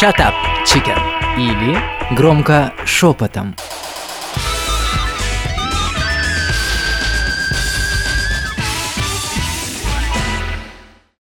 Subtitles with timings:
[0.00, 0.32] Shut up,
[0.64, 0.96] chicken.
[1.36, 1.76] Или
[2.14, 3.56] громко шепотом.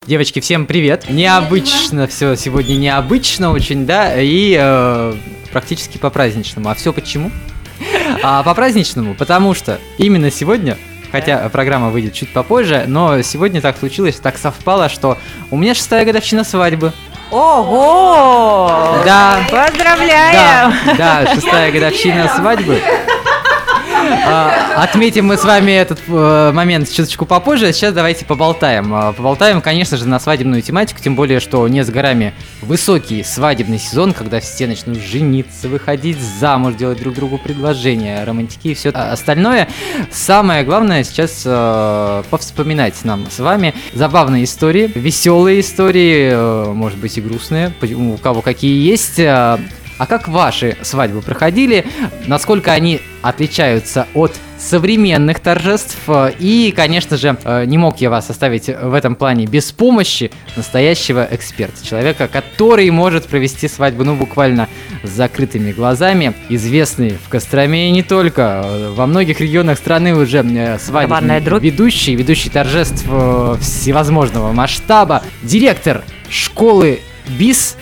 [0.05, 1.09] Девочки, всем привет!
[1.09, 5.15] Необычно все сегодня, необычно очень, да, и э,
[5.51, 6.69] практически по-праздничному.
[6.69, 7.31] А все почему?
[8.21, 10.77] А по-праздничному, потому что именно сегодня
[11.11, 15.17] Хотя программа выйдет чуть попозже, но сегодня так случилось, так совпало, что
[15.49, 16.93] у меня шестая годовщина свадьбы.
[17.31, 19.01] Ого!
[19.05, 19.37] Да.
[19.49, 20.73] Поздравляем!
[20.97, 22.81] Да, да, шестая годовщина свадьбы.
[24.03, 27.67] А, Отметим мы с вами этот э, момент чуточку попозже.
[27.67, 28.93] а Сейчас давайте поболтаем.
[28.93, 33.79] А, Поболтаем, конечно же, на свадебную тематику, тем более, что не с горами высокий свадебный
[33.79, 39.67] сезон, когда все начнут жениться, выходить замуж, делать друг другу предложения, романтики и все остальное.
[40.11, 47.17] Самое главное сейчас э, повспоминать нам с вами забавные истории, веселые истории, э, может быть
[47.17, 49.19] и грустные, у кого какие есть.
[50.01, 51.85] Э, а как ваши свадьбы проходили?
[52.27, 55.97] Насколько они отличаются от современных торжеств?
[56.39, 61.27] И, конечно же, э, не мог я вас оставить в этом плане без помощи настоящего
[61.29, 61.85] эксперта.
[61.85, 64.67] Человека, который может провести свадьбу, ну, буквально
[65.03, 66.33] с закрытыми глазами.
[66.49, 68.63] Известный в Костроме и не только.
[68.65, 75.21] Э, Во многих регионах страны уже э, свадебный ведущий, ведущий торжеств э, всевозможного масштаба.
[75.43, 77.77] Директор школы БИС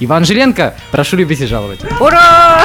[0.00, 1.80] Иван Жиленко, прошу любить и жаловать.
[2.00, 2.64] Ура!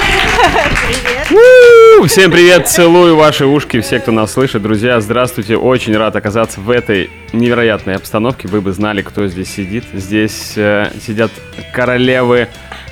[2.01, 4.61] У, Всем привет, целую ваши ушки, все, кто нас слышит.
[4.61, 8.47] Друзья, здравствуйте, очень рад оказаться в этой невероятной обстановке.
[8.47, 9.85] Вы бы знали, кто здесь сидит.
[9.93, 11.31] Здесь э, сидят
[11.73, 12.47] королевы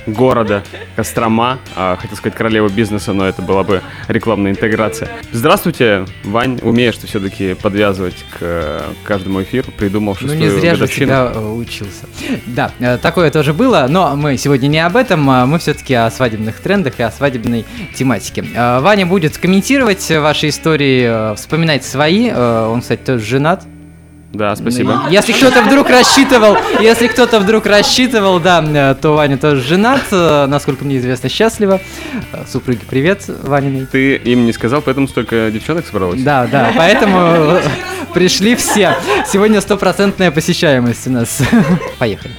[0.06, 0.62] города
[0.96, 1.58] Кострома.
[1.76, 5.08] А, хотел сказать королевы бизнеса, но это была бы рекламная интеграция.
[5.32, 6.58] Здравствуйте, Вань.
[6.62, 9.70] Умеешь ты все-таки подвязывать к э, каждому эфиру.
[9.76, 12.06] Придумал Ну шестую не зря же тебя э, учился.
[12.46, 16.10] Да, э, такое тоже было, но мы сегодня не об этом, а мы все-таки о
[16.10, 18.44] свадебных трендах и о свадебной тематике.
[18.54, 22.30] Э, Ваня будет комментировать ваши истории, э, вспоминать свои.
[22.30, 23.64] Э, Он, кстати, тоже женат.
[24.32, 25.02] Да, спасибо.
[25.10, 30.46] Если кто-то вдруг рассчитывал, если кто-то вдруг рассчитывал, да, э, то Ваня тоже женат, э,
[30.46, 31.80] насколько мне известно, счастливо.
[32.32, 33.86] Э, Супруги, привет, Ваниной.
[33.86, 36.22] Ты им не сказал, поэтому столько девчонок собралось?
[36.22, 37.58] Да, да, поэтому
[38.14, 38.96] пришли все.
[39.26, 41.42] Сегодня стопроцентная посещаемость у нас.
[41.98, 42.34] Поехали.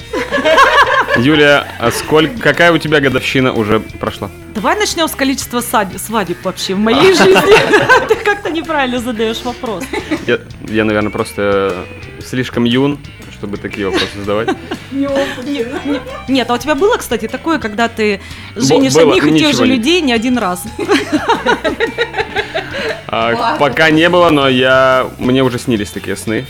[1.17, 4.29] Юлия, а сколько, какая у тебя годовщина уже прошла?
[4.55, 8.07] Давай начнем с количества свадеб вообще в моей жизни.
[8.07, 9.83] Ты как-то неправильно задаешь вопрос.
[10.71, 11.85] Я, наверное, просто
[12.25, 12.97] слишком юн,
[13.33, 14.49] чтобы такие вопросы задавать.
[16.27, 18.21] Нет, а у тебя было, кстати, такое, когда ты
[18.55, 20.63] женишь одних и тех же людей не один раз?
[23.07, 26.45] А, пока не было, но я мне уже снились такие сны.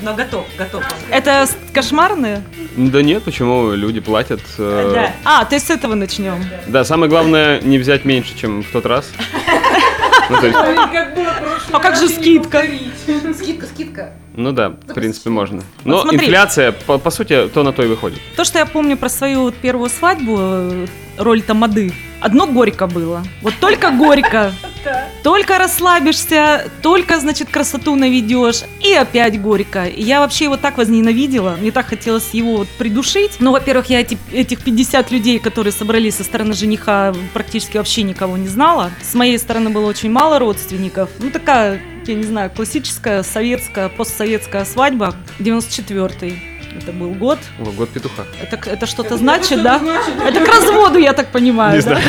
[0.00, 0.84] Но готов, готов.
[1.10, 2.42] Это кошмарные?
[2.76, 4.40] Да нет, почему люди платят?
[4.58, 6.44] э, А, то есть с этого начнем.
[6.66, 9.10] Да, самое главное не взять меньше, чем в тот раз.
[10.30, 10.36] Ну,
[11.72, 12.62] А как же скидка?
[13.34, 14.12] Скидка, скидка.
[14.34, 15.62] ну да, в принципе, можно.
[15.84, 16.18] Но смотри.
[16.18, 18.18] инфляция, по, по сути, то на то и выходит.
[18.36, 20.86] То, что я помню про свою вот первую свадьбу,
[21.18, 23.22] роль тамады, одно горько было.
[23.42, 24.52] Вот только горько.
[25.22, 29.86] Только расслабишься, только, значит, красоту наведешь, и опять горько.
[29.86, 33.36] И я вообще его так возненавидела, мне так хотелось его вот придушить.
[33.38, 38.36] Ну, во-первых, я эти, этих 50 людей, которые собрались со стороны жениха, практически вообще никого
[38.36, 38.90] не знала.
[39.02, 41.08] С моей стороны было очень мало родственников.
[41.18, 46.53] Ну, такая, я не знаю, классическая советская, постсоветская свадьба, 94-й.
[46.76, 47.38] Это был год.
[47.60, 48.24] О, год петуха.
[48.40, 49.80] Это, это что-то значит, да?
[50.26, 51.76] Это к разводу, я так понимаю.
[51.76, 52.00] Не да?
[52.00, 52.04] знаю.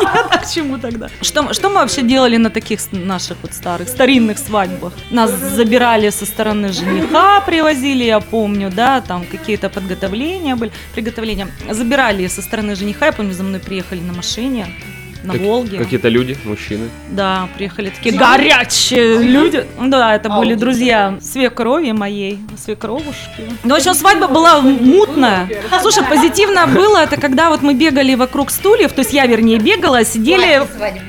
[0.00, 1.08] Нет, а к чему тогда?
[1.22, 4.92] Что, что мы вообще делали на таких наших вот старых, старинных свадьбах?
[5.10, 11.48] Нас забирали со стороны жениха, привозили, я помню, да, там какие-то подготовления были, приготовления.
[11.70, 14.66] Забирали со стороны жениха, я помню, за мной приехали на машине,
[15.24, 15.78] на Как- Волге.
[15.78, 16.88] Какие-то люди, мужчины.
[17.10, 19.64] Да, приехали такие горячие люди.
[19.78, 23.42] Ну Да, это были друзья свекрови моей, свекровушки.
[23.64, 25.48] Ну, в общем, свадьба была мутная.
[25.82, 29.98] Слушай, позитивно было, это когда вот мы бегали вокруг стульев, то есть я, вернее, бегала,
[29.98, 30.62] а сидели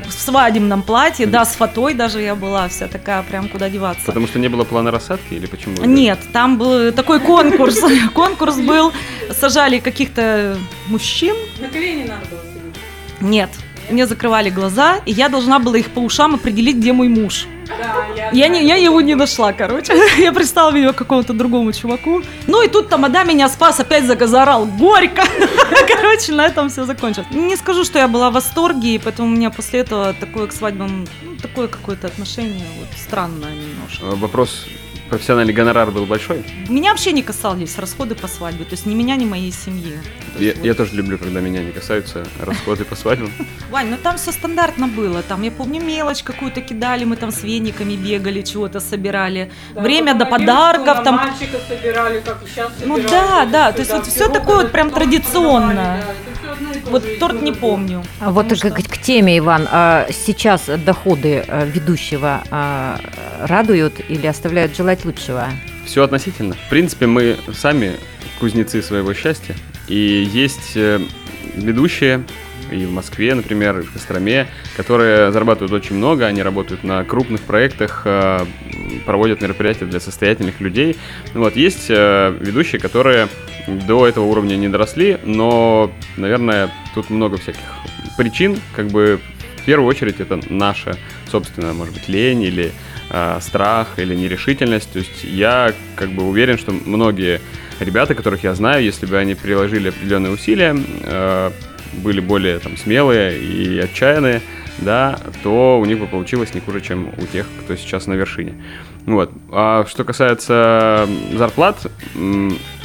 [0.07, 4.05] в свадебном платье, да, с фатой даже я была вся такая, прям куда деваться.
[4.05, 5.83] Потому что не было плана рассадки или почему?
[5.85, 7.81] Нет, там был такой конкурс.
[8.13, 8.91] Конкурс был,
[9.39, 11.35] сажали каких-то мужчин.
[11.59, 12.75] На колени надо было сидеть.
[13.21, 13.49] Нет,
[13.89, 17.47] мне закрывали глаза, и я должна была их по ушам определить, где мой муж.
[17.67, 18.31] Да, я...
[18.31, 19.93] Я, не, я его не нашла, короче.
[20.17, 22.21] Я представила ее какому-то другому чуваку.
[22.47, 25.23] Ну и тут тамада меня спас, опять заг- заорал горько.
[25.87, 27.27] Короче, на этом все закончилось.
[27.31, 30.53] Не скажу, что я была в восторге, и поэтому у меня после этого такое к
[30.53, 34.15] свадьбам, ну, такое какое-то отношение вот странное немножко.
[34.17, 34.65] Вопрос
[35.11, 36.41] профессиональный гонорар был большой.
[36.69, 39.99] Меня вообще не касались расходы по свадьбе, то есть ни меня, ни моей семьи.
[40.37, 40.77] То Я, есть я вот.
[40.77, 43.29] тоже люблю, когда меня не касаются расходы по свадьбам.
[43.69, 45.21] Вань, ну там все стандартно было.
[45.21, 49.51] Там, я помню, мелочь какую-то кидали, мы там с вениками бегали, чего-то собирали.
[49.75, 51.15] Время до подарков там.
[51.17, 54.71] Мальчика собирали, как и сейчас Ну да, да, то есть да, вот пирог такое вот
[54.71, 55.73] прям традиционно.
[55.73, 56.05] да,
[56.89, 58.01] Вот торт не помню.
[58.21, 62.97] А вот потому к, что- к теме, Иван, а сейчас доходы а, ведущего а,
[63.41, 65.47] радуют или оставляют желать лучшего?
[65.85, 66.55] Все относительно.
[66.55, 67.93] В принципе, мы сами
[68.39, 69.55] кузнецы своего счастья.
[69.87, 70.99] И есть э,
[71.55, 72.23] ведущие
[72.71, 77.41] и в Москве, например, и в Костроме, которые зарабатывают очень много, они работают на крупных
[77.41, 78.45] проектах, э,
[79.05, 80.97] проводят мероприятия для состоятельных людей.
[81.33, 83.27] Вот, есть э, ведущие, которые
[83.67, 87.59] до этого уровня не доросли, но, наверное, тут много всяких
[88.17, 89.19] причин, как бы
[89.57, 90.97] в первую очередь это наша
[91.29, 92.71] собственная, может быть, лень или
[93.11, 94.91] э, страх или нерешительность.
[94.91, 97.39] То есть я как бы уверен, что многие
[97.79, 101.51] ребята, которых я знаю, если бы они приложили определенные усилия, э,
[101.93, 104.41] были более там смелые и отчаянные,
[104.79, 108.55] да, то у них бы получилось не хуже, чем у тех, кто сейчас на вершине.
[109.05, 109.31] Вот.
[109.51, 111.85] А что касается зарплат,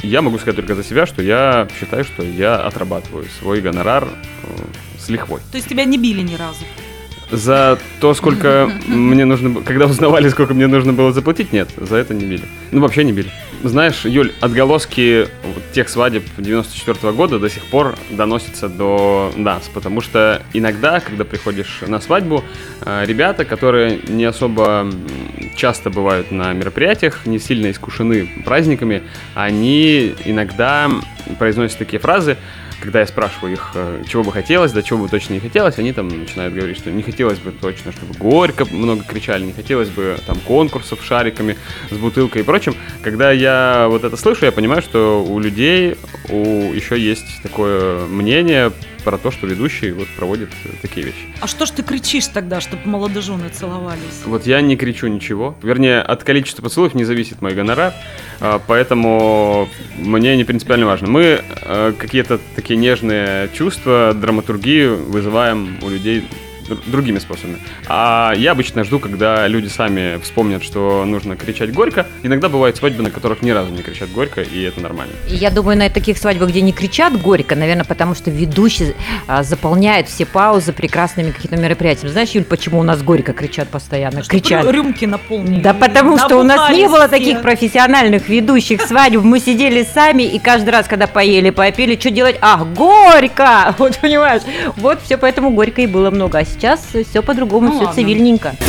[0.03, 4.47] я могу сказать только за себя, что я считаю, что я отрабатываю свой гонорар э,
[4.99, 5.41] с лихвой.
[5.51, 6.65] То есть тебя не били ни разу.
[7.29, 9.63] За то, сколько мне нужно было...
[9.63, 12.43] Когда узнавали, сколько мне нужно было заплатить, нет, за это не били.
[12.71, 13.29] Ну, вообще не били.
[13.63, 15.27] Знаешь, Юль, отголоски
[15.73, 21.81] тех свадеб 94 года до сих пор доносятся до нас, потому что иногда, когда приходишь
[21.85, 22.43] на свадьбу,
[22.85, 24.89] э, ребята, которые не особо
[25.55, 29.03] часто бывают на мероприятиях, не сильно искушены праздниками,
[29.33, 30.89] они иногда
[31.39, 32.37] произносят такие фразы,
[32.79, 35.93] когда я спрашиваю их, э, чего бы хотелось, да чего бы точно не хотелось, они
[35.93, 40.17] там начинают говорить, что не хотелось бы точно, чтобы горько много кричали, не хотелось бы
[40.25, 41.57] там конкурсов шариками,
[41.89, 42.75] с бутылкой и прочим.
[43.01, 45.95] Когда я вот это слышу, я понимаю, что у людей
[46.29, 48.71] у еще есть такое мнение
[49.07, 51.27] про то, что ведущий вот проводит э, такие вещи.
[51.39, 54.23] А что ж ты кричишь тогда, чтобы молодожены целовались?
[54.25, 55.55] Вот я не кричу ничего.
[55.63, 57.93] Вернее, от количества поцелуев не зависит мой гонорар,
[58.41, 61.07] а, поэтому мне не принципиально важно.
[61.07, 66.27] Мы э, какие-то такие нежные чувства, драматургию вызываем у людей
[66.85, 67.57] другими способами.
[67.87, 72.05] А я обычно жду, когда люди сами вспомнят, что нужно кричать горько.
[72.23, 75.13] Иногда бывают свадьбы, на которых ни разу не кричат горько, и это нормально.
[75.27, 78.93] Я думаю, на таких свадьбах, где не кричат горько, наверное, потому что ведущий
[79.27, 82.11] а, заполняет все паузы прекрасными какими-то мероприятиями.
[82.11, 84.23] Знаешь, Юль, почему у нас горько кричат постоянно?
[84.23, 84.71] Чтоб рю- Кричат.
[84.71, 85.61] рюмки наполнили.
[85.61, 89.21] Да потому что у нас не было таких профессиональных ведущих свадеб.
[89.23, 92.37] Мы сидели сами, и каждый раз, когда поели, попили, что делать?
[92.41, 93.75] Ах, горько!
[93.77, 94.41] Вот понимаешь?
[94.75, 96.39] Вот все поэтому горько и было много.
[96.39, 97.93] А сейчас все по-другому, Ну все ладно.
[98.01, 98.55] цивильненько.
[98.59, 98.65] Ты,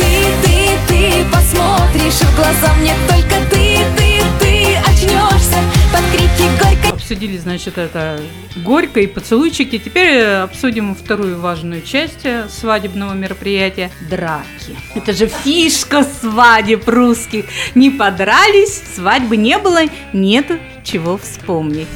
[0.47, 5.57] ты, ты посмотришь в глаза мне только ты, ты, ты очнешься
[5.91, 6.89] под крики горько.
[6.93, 8.19] Обсудили, значит, это
[8.57, 9.79] горько и поцелуйчики.
[9.79, 14.75] Теперь э, обсудим вторую важную часть э, свадебного мероприятия– драки.
[14.95, 17.45] Это же фишка свадеб русских.
[17.73, 19.79] Не подрались, свадьбы не было,
[20.13, 21.87] нету чего вспомнить.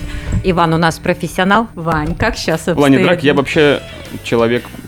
[0.44, 1.68] Иван у нас профессионал.
[1.76, 3.82] Вань, как сейчас В плане драки я вообще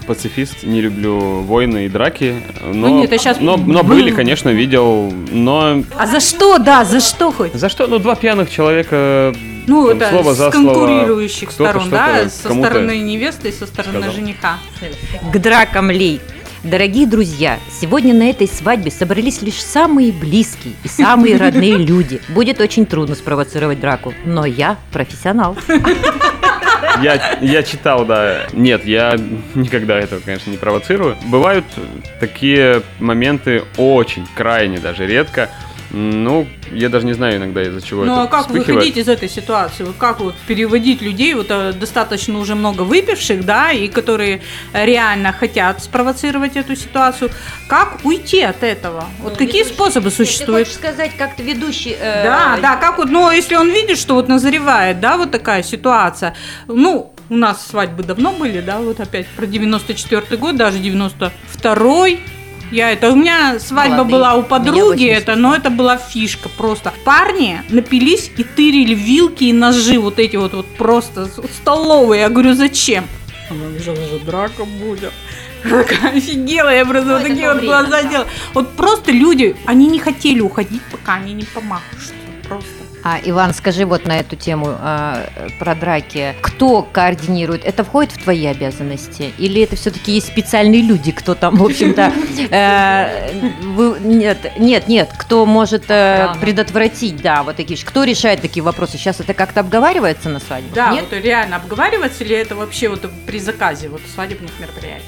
[0.06, 2.36] человек-пацифист, не люблю войны и драки.
[2.64, 3.96] Но, Ну нет, а щас но, но был.
[3.96, 5.12] были, конечно, видел.
[5.32, 7.54] Но А за что, да, за что хоть?
[7.54, 7.88] за что?
[7.88, 9.34] Ну, два пьяных человека
[9.68, 13.52] Ну, Там это слово с за слово конкурирующих кто-то сторон, да, со стороны невесты и
[13.52, 14.14] со стороны сказал.
[14.16, 14.58] жениха.
[15.34, 16.22] К дракам лей.
[16.64, 22.20] Дорогие друзья, сегодня на этой свадьбе собрались лишь самые близкие и самые родные люди.
[22.30, 25.56] Будет очень трудно спровоцировать драку, но я профессионал.
[27.02, 28.48] Я, я читал, да.
[28.54, 29.16] Нет, я
[29.56, 31.18] никогда этого, конечно, не провоцирую.
[31.28, 31.66] Бывают
[32.20, 35.50] такие моменты очень, крайне даже редко.
[35.98, 38.68] Ну, я даже не знаю иногда из-за чего Ну это а как вспыхивает.
[38.68, 39.86] выходить из этой ситуации?
[39.86, 44.42] Вот как вот переводить людей, вот э, достаточно уже много выпивших, да, и которые
[44.74, 47.32] реально хотят спровоцировать эту ситуацию.
[47.70, 49.06] Как уйти от этого?
[49.22, 50.68] Вот какие способы существуют?
[50.68, 51.96] сказать, как ведущий...
[52.02, 56.36] Да, да, как вот, ну, если он видит, что вот назревает, да, вот такая ситуация,
[56.68, 62.20] ну, у нас свадьбы давно были, да, вот опять про 94 год, даже 92-й,
[62.72, 64.12] я это, у меня свадьба Молодые.
[64.18, 65.18] была у подруги, 88.
[65.18, 66.94] это, но это была фишка просто.
[67.04, 71.30] Парни напились и тырили вилки и ножи, вот эти вот, вот просто
[71.62, 72.22] столовые.
[72.22, 73.06] Я говорю, зачем?
[73.50, 75.14] Она «Это же драка будет.
[76.14, 78.10] Офигела, я просто Ну, вот такие вот время, глаза да.
[78.10, 78.28] делала.
[78.54, 82.14] Вот просто люди, они не хотели уходить, пока они не помахают.
[82.48, 82.70] Просто.
[83.08, 86.34] А, Иван, скажи вот на эту тему а, про драки.
[86.42, 87.64] Кто координирует?
[87.64, 89.32] Это входит в твои обязанности?
[89.38, 92.12] Или это все-таки есть специальные люди, кто там, в общем-то...
[92.50, 93.32] э,
[94.00, 97.86] Нет, нет, нет, кто может э, предотвратить, да, вот такие вещи.
[97.86, 98.98] Кто решает такие вопросы?
[98.98, 100.72] Сейчас это как-то обговаривается на свадьбе?
[100.74, 105.04] Да, вот реально обговаривается ли это вообще вот при заказе вот свадебных мероприятий?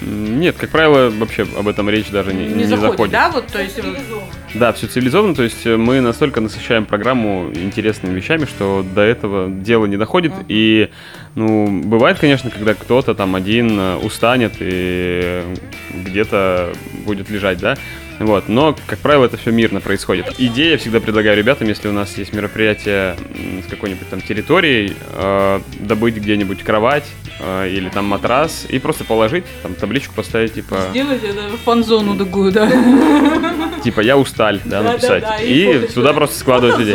[0.00, 3.12] Нет, как правило, вообще об этом речь даже не, не заходит.
[3.12, 3.80] да, вот, то есть...
[4.54, 9.50] Да, все цивилизованно, то есть э, мы настолько насыщаем программу интересными вещами, что до этого
[9.50, 10.32] дело не доходит.
[10.48, 10.90] И,
[11.34, 15.42] ну, бывает, конечно, когда кто-то там один э, устанет и
[15.92, 16.72] где-то
[17.04, 17.76] будет лежать, да.
[18.18, 20.34] Вот, но, как правило, это все мирно происходит.
[20.38, 23.16] Идея всегда предлагаю ребятам, если у нас есть мероприятие
[23.64, 27.04] с какой-нибудь там территорией, э, добыть где-нибудь кровать
[27.40, 32.52] э, или там матрас и просто положить, там табличку поставить, типа, Сделать это фан-зону такую,
[32.52, 32.68] да.
[33.84, 35.24] типа я усталь, да, написать.
[35.42, 36.94] И туда просто складывать людей.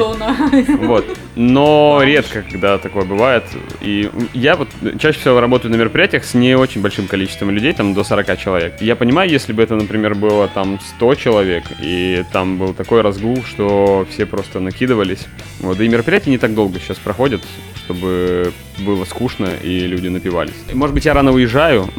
[0.77, 1.05] Вот.
[1.35, 3.43] Но редко, когда такое бывает.
[3.81, 7.93] И я вот чаще всего работаю на мероприятиях с не очень большим количеством людей, там
[7.93, 8.81] до 40 человек.
[8.81, 13.43] Я понимаю, если бы это, например, было там 100 человек, и там был такой разгул,
[13.43, 15.25] что все просто накидывались.
[15.59, 15.79] Вот.
[15.79, 17.41] И мероприятия не так долго сейчас проходят,
[17.75, 20.53] чтобы было скучно и люди напивались.
[20.73, 21.89] Может быть, я рано уезжаю,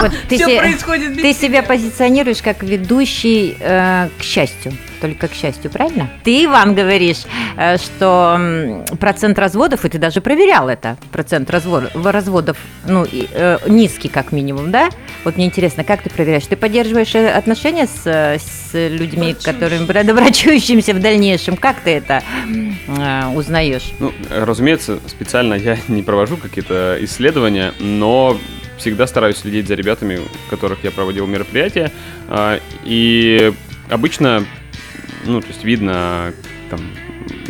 [0.00, 5.34] вот ты Все се- происходит Ты себя позиционируешь как ведущий э, к счастью, только к
[5.34, 6.10] счастью, правильно?
[6.24, 7.22] Ты, Иван, говоришь,
[7.56, 13.58] э, что процент разводов, и ты даже проверял это, процент развод- разводов, ну, и, э,
[13.66, 14.88] низкий как минимум, да?
[15.24, 16.46] Вот мне интересно, как ты проверяешь?
[16.46, 21.56] Ты поддерживаешь отношения с, с людьми, которыми брачующимися в дальнейшем?
[21.56, 22.22] Как ты это
[22.86, 23.90] э, узнаешь?
[23.98, 24.98] Ну, разумеется,
[25.40, 28.38] специально я не провожу какие-то исследования, но
[28.78, 31.90] всегда стараюсь следить за ребятами, которых я проводил мероприятия.
[32.28, 33.52] А, И
[33.88, 34.44] обычно,
[35.24, 36.32] ну, то есть видно,
[36.68, 36.80] там,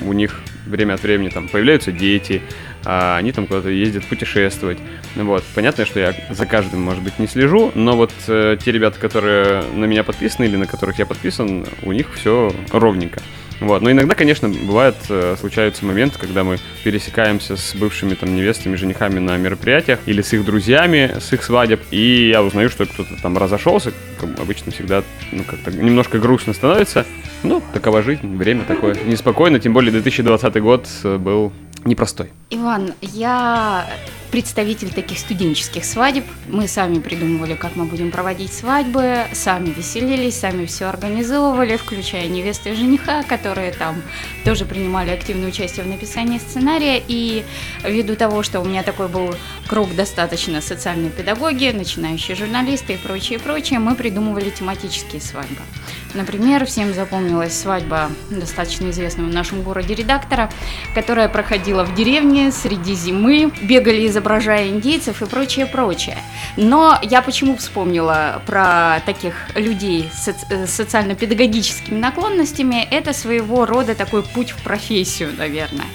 [0.04, 2.42] у них время от времени там появляются дети,
[2.84, 4.78] а они там куда-то ездят путешествовать.
[5.16, 5.42] Вот.
[5.54, 9.62] Понятно, что я за каждым, может быть, не слежу, но вот э, те ребята, которые
[9.74, 13.20] на меня подписаны или на которых я подписан, у них все ровненько.
[13.60, 13.82] Вот.
[13.82, 19.18] Но иногда, конечно, бывает, э, случаются моменты, когда мы пересекаемся с бывшими там невестами, женихами
[19.18, 23.36] на мероприятиях или с их друзьями, с их свадеб, и я узнаю, что кто-то там
[23.36, 25.02] разошелся, как обычно всегда,
[25.32, 27.06] ну, как-то немножко грустно становится.
[27.42, 31.52] Ну, такова жизнь, время такое неспокойно, тем более 2020 год э, был
[31.84, 32.30] непростой.
[32.50, 33.86] Иван, я
[34.30, 36.24] представитель таких студенческих свадеб.
[36.48, 42.70] Мы сами придумывали, как мы будем проводить свадьбы, сами веселились, сами все организовывали, включая невесты
[42.70, 44.02] и жениха, которые там
[44.44, 47.02] тоже принимали активное участие в написании сценария.
[47.06, 47.44] И
[47.84, 49.34] ввиду того, что у меня такой был
[49.68, 55.62] круг достаточно социальной педагоги, начинающие журналисты и прочее, прочее, мы придумывали тематические свадьбы.
[56.14, 60.50] Например, всем запомнилась свадьба достаточно известного в нашем городе редактора,
[60.94, 66.18] которая проходила в деревне среди зимы, бегали изображая индейцев и прочее, прочее.
[66.56, 73.94] Но я почему вспомнила про таких людей с соци- э, социально-педагогическими наклонностями, это своего рода
[73.94, 75.86] такой путь в профессию, наверное.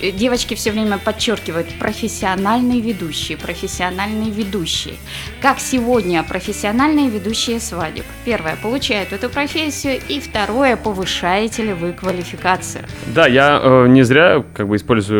[0.00, 4.94] Э, Девочки все время подчеркивают профессиональные ведущие, профессиональные ведущие.
[5.40, 8.04] Как сегодня профессиональные ведущие свадеб?
[8.24, 12.84] Первое, получают эту профессию, и второе, повышаете ли вы квалификацию?
[13.06, 15.15] Да, я э, не зря как бы использую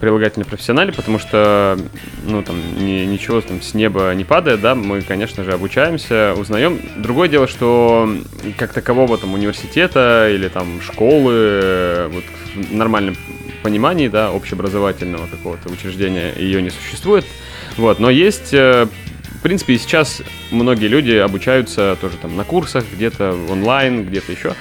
[0.00, 1.78] прилагательное профессионале, потому что,
[2.24, 6.80] ну, там, ни- ничего там с неба не падает, да, мы, конечно же, обучаемся, узнаем.
[6.96, 8.08] Другое дело, что
[8.56, 12.24] как такового там университета или там школы, вот
[12.54, 13.16] в нормальном
[13.62, 17.24] понимании, да, общеобразовательного какого-то учреждения ее не существует,
[17.76, 18.86] вот, но есть э,
[19.38, 24.54] в принципе, и сейчас многие люди обучаются тоже там на курсах, где-то онлайн, где-то еще.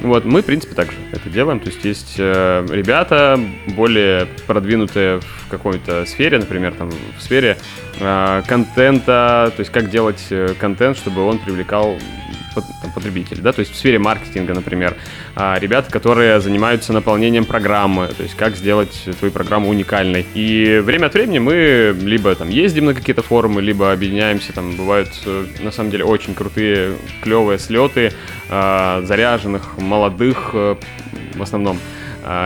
[0.00, 1.60] Вот, мы, в принципе, также это делаем.
[1.60, 3.38] То есть есть э, ребята
[3.76, 7.58] более продвинутые в какой-то сфере, например, там в сфере
[7.98, 11.98] э, контента, то есть как делать э, контент, чтобы он привлекал
[12.90, 14.96] там, потребителей, да, то есть в сфере маркетинга, например,
[15.34, 20.26] а, ребята, которые занимаются наполнением программы, то есть как сделать твою программу уникальной.
[20.34, 25.08] И время от времени мы либо там ездим на какие-то форумы, либо объединяемся, там бывают
[25.26, 28.12] э, на самом деле очень крутые, клевые слеты
[28.48, 30.76] а, заряженных, молодых э,
[31.34, 31.78] в основном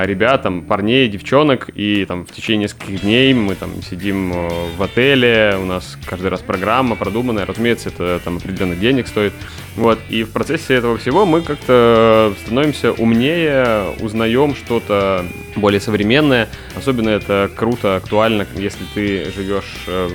[0.05, 4.83] ребят, там, парней, девчонок, и там в течение нескольких дней мы там сидим э, в
[4.83, 9.33] отеле, у нас каждый раз программа продуманная, разумеется, это там определенных денег стоит,
[9.77, 15.25] вот, и в процессе этого всего мы как-то становимся умнее, узнаем что-то
[15.57, 20.09] более современное, особенно это круто, актуально, если ты живешь э,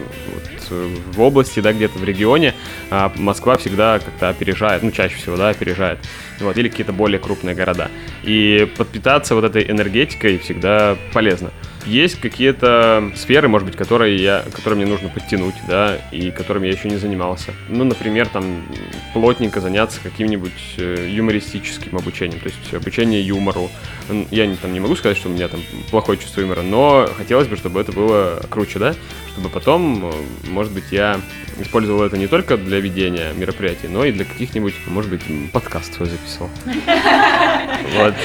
[0.69, 2.53] в области, да, где-то в регионе,
[2.89, 5.99] а Москва всегда как-то опережает, ну, чаще всего, да, опережает,
[6.39, 7.89] вот, или какие-то более крупные города.
[8.23, 11.51] И подпитаться вот этой энергетикой всегда полезно.
[11.86, 16.74] Есть какие-то сферы, может быть, которые, я, которые мне нужно подтянуть, да, и которыми я
[16.74, 17.53] еще не занимался.
[17.67, 18.65] Ну, например, там,
[19.13, 23.69] плотненько заняться каким-нибудь э, юмористическим обучением, то есть обучение юмору.
[24.31, 27.48] Я не, там, не могу сказать, что у меня там плохое чувство юмора, но хотелось
[27.48, 28.95] бы, чтобы это было круче, да,
[29.31, 31.19] чтобы потом, э, может быть, я
[31.59, 35.21] использовал это не только для ведения мероприятий, но и для каких-нибудь, может быть,
[35.51, 36.50] подкастов я записывал.
[37.95, 38.15] Вот.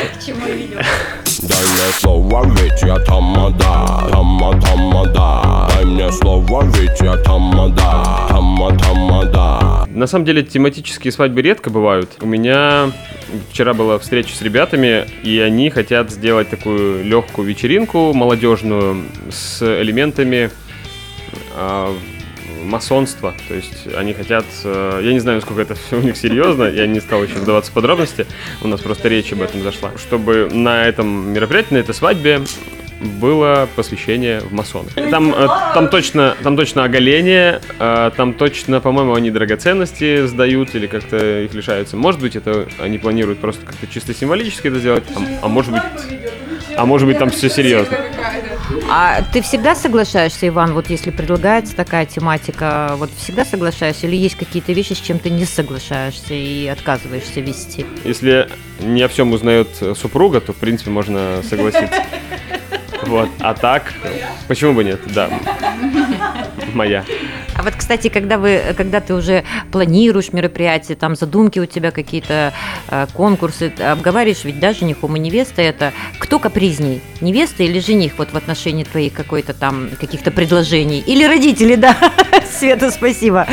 [1.49, 5.69] Дай мне слово, ведь я тамада, тама тамада.
[5.75, 9.87] Дай мне слово, ведь я тамада, тама тамада.
[9.89, 12.17] На самом деле тематические свадьбы редко бывают.
[12.23, 12.91] У меня
[13.51, 20.51] вчера была встреча с ребятами, и они хотят сделать такую легкую вечеринку молодежную с элементами
[22.65, 23.35] масонства.
[23.49, 24.45] То есть они хотят...
[24.65, 27.71] э, Я не знаю, насколько это все у них серьезно, я не стал еще вдаваться
[27.71, 28.27] в подробности,
[28.63, 29.91] у нас просто речь об этом зашла.
[29.97, 32.43] Чтобы на этом мероприятии, на этой свадьбе
[33.21, 34.89] было посвящение в масоны.
[35.11, 40.87] Там, э, там, точно, там точно оголение, э, там точно, по-моему, они драгоценности сдают или
[40.87, 41.97] как-то их лишаются.
[41.97, 45.83] Может быть, это они планируют просто как-то чисто символически это сделать, а, а может быть,
[46.77, 47.97] а может быть там все серьезно.
[48.91, 54.37] А ты всегда соглашаешься, Иван, вот если предлагается такая тематика, вот всегда соглашаешься или есть
[54.37, 57.87] какие-то вещи, с чем ты не соглашаешься и отказываешься вести?
[58.05, 58.49] Если
[58.81, 62.03] не о всем узнает супруга, то, в принципе, можно согласиться.
[63.07, 63.29] Вот.
[63.41, 63.93] А так,
[64.49, 64.99] почему бы нет?
[65.13, 65.29] Да.
[66.73, 67.05] Моя.
[67.65, 69.43] А вот, кстати, когда вы, когда ты уже
[69.73, 72.53] планируешь мероприятие, там задумки у тебя какие-то,
[72.91, 78.33] э, конкурсы, обговариваешь ведь даже женихом и невестой это, кто капризней, невеста или жених вот
[78.33, 81.05] в отношении твоих какой-то там каких-то предложений?
[81.07, 81.97] Или родители, да?
[82.47, 83.47] Света, спасибо.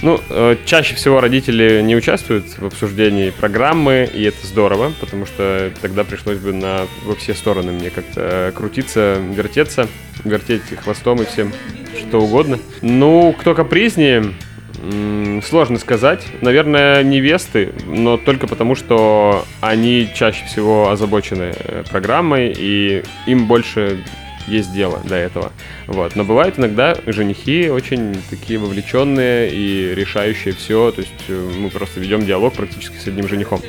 [0.00, 5.70] Ну, э, чаще всего родители не участвуют в обсуждении программы, и это здорово, потому что
[5.82, 9.88] тогда пришлось бы на, во все стороны мне как-то э, крутиться, вертеться,
[10.24, 11.52] вертеть хвостом и всем
[12.08, 12.58] что угодно.
[12.82, 14.32] Ну, кто капризнее,
[15.42, 16.26] сложно сказать.
[16.40, 24.04] Наверное, невесты, но только потому, что они чаще всего озабочены э, программой, и им больше
[24.46, 25.52] есть дело до этого.
[25.86, 26.14] Вот.
[26.14, 30.92] Но бывают иногда женихи очень такие вовлеченные и решающие все.
[30.92, 33.60] То есть э, мы просто ведем диалог практически с одним женихом.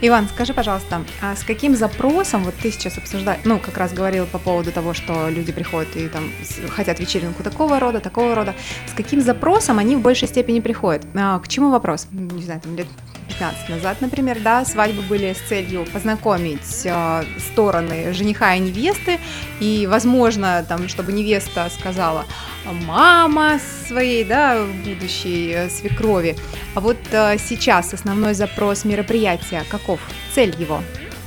[0.00, 4.26] Иван, скажи, пожалуйста, а с каким запросом, вот ты сейчас обсуждаешь, ну, как раз говорил
[4.26, 6.30] по поводу того, что люди приходят и там
[6.68, 8.54] хотят вечеринку такого рода, такого рода,
[8.86, 11.04] с каким запросом они в большей степени приходят?
[11.16, 12.06] А, к чему вопрос?
[12.12, 12.86] Не знаю, там лет
[13.26, 19.18] 15 назад, например, да, свадьбы были с целью познакомить а, стороны жениха и невесты,
[19.58, 22.24] и, возможно, там, чтобы невеста сказала
[22.72, 26.36] мама своей, да, будущей э, свекрови,
[26.74, 30.00] а вот э, сейчас основной запрос мероприятия каков?
[30.34, 30.82] Цель его?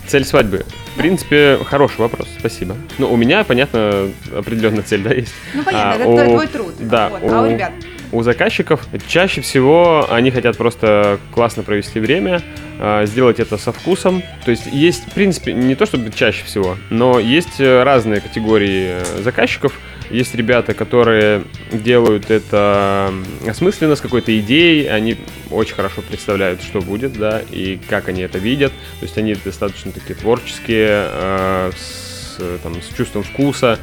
[0.07, 0.65] Цель свадьбы.
[0.93, 2.75] В принципе, хороший вопрос, спасибо.
[2.97, 5.33] Ну, у меня, понятно, определенная цель, да, есть.
[5.53, 6.73] Ну, понятно, А, это у- твой, твой труд.
[6.79, 7.71] да, Вот, А у у- ребят?
[8.11, 12.41] У заказчиков чаще всего они хотят просто классно провести время,
[12.77, 14.21] а, сделать это со вкусом.
[14.43, 18.95] То есть есть, в принципе, не то чтобы чаще всего, но есть э, разные категории
[19.23, 19.79] заказчиков.
[20.11, 23.13] Есть ребята, которые делают это
[23.47, 25.17] осмысленно, с какой-то идеей, они
[25.49, 28.73] очень хорошо представляют, что будет, да, и как они это видят.
[28.99, 33.79] То есть они достаточно такие творческие, э, с, э, там, с чувством вкуса.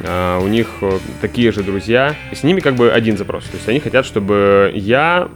[0.00, 3.44] А, у них э, такие же друзья, и с ними как бы один запрос.
[3.44, 5.28] То есть они хотят, чтобы я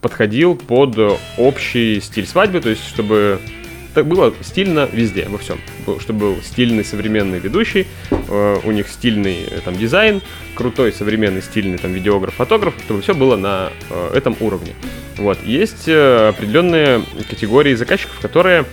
[0.00, 0.98] подходил под
[1.36, 3.38] общий стиль свадьбы, то есть чтобы
[3.94, 5.58] так было стильно везде, во всем.
[6.00, 10.22] Чтобы был стильный современный ведущий, э, у них стильный э, там дизайн,
[10.54, 14.72] крутой современный стильный там видеограф, фотограф, чтобы все было на э, этом уровне.
[15.16, 15.42] Вот.
[15.44, 18.64] Есть э, определенные категории заказчиков, которые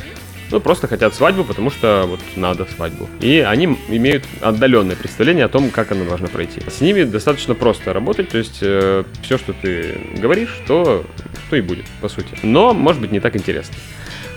[0.51, 3.09] ну, просто хотят свадьбу, потому что вот надо свадьбу.
[3.19, 6.61] И они имеют отдаленное представление о том, как она должна пройти.
[6.67, 11.05] С ними достаточно просто работать, то есть все, что ты говоришь, то,
[11.49, 12.29] то и будет, по сути.
[12.41, 13.75] Но, может быть, не так интересно.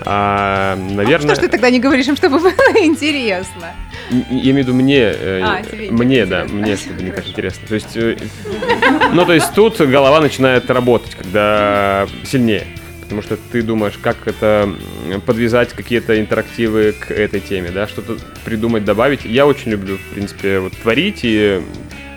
[0.01, 2.49] А, наверное, Что ж ты тогда не говоришь им, чтобы было
[2.83, 3.73] интересно?
[4.09, 6.57] я имею в виду мне, э, А, мне, да, интересно.
[6.59, 7.67] мне, чтобы не так интересно.
[7.67, 8.17] То есть, э,
[9.13, 12.65] ну, то есть тут голова начинает работать, когда сильнее.
[13.01, 14.69] Потому что ты думаешь, как это
[15.25, 19.23] подвязать какие-то интерактивы к этой теме, да, что-то придумать, добавить.
[19.25, 21.61] Я очень люблю, в принципе, вот творить, и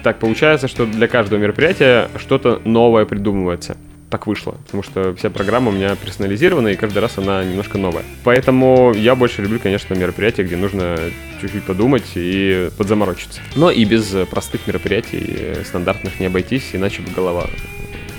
[0.03, 3.77] так получается, что для каждого мероприятия что-то новое придумывается.
[4.17, 8.03] Так вышло, потому что вся программа у меня персонализирована, и каждый раз она немножко новая.
[8.25, 10.99] Поэтому я больше люблю, конечно, мероприятия, где нужно
[11.39, 13.43] чуть-чуть подумать и подзаморочиться.
[13.57, 17.45] Но и без э, простых мероприятий э, стандартных не обойтись, иначе бы голова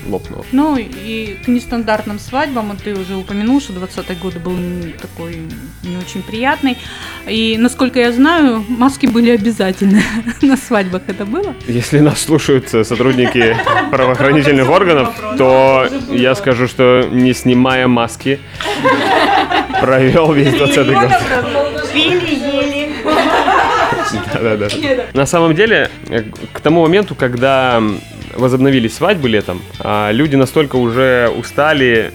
[0.08, 0.44] лопнуло.
[0.52, 4.56] Ну и к нестандартным свадьбам, вот ты уже упомянул, что 20-й год был
[5.00, 5.42] такой
[5.82, 6.78] не очень приятный.
[7.26, 10.02] И, насколько я знаю, маски были обязательны
[10.42, 11.02] на свадьбах.
[11.06, 11.54] Это было?
[11.66, 13.56] Если нас слушают э, сотрудники
[13.90, 18.40] правоохранительных органов, то я скажу, что не снимая маски,
[19.80, 21.10] провел весь 20 год.
[24.32, 24.68] Да-да-да.
[25.14, 27.82] На самом деле, э, к тому моменту, когда
[28.34, 32.12] возобновились свадьбы летом, а, люди настолько уже устали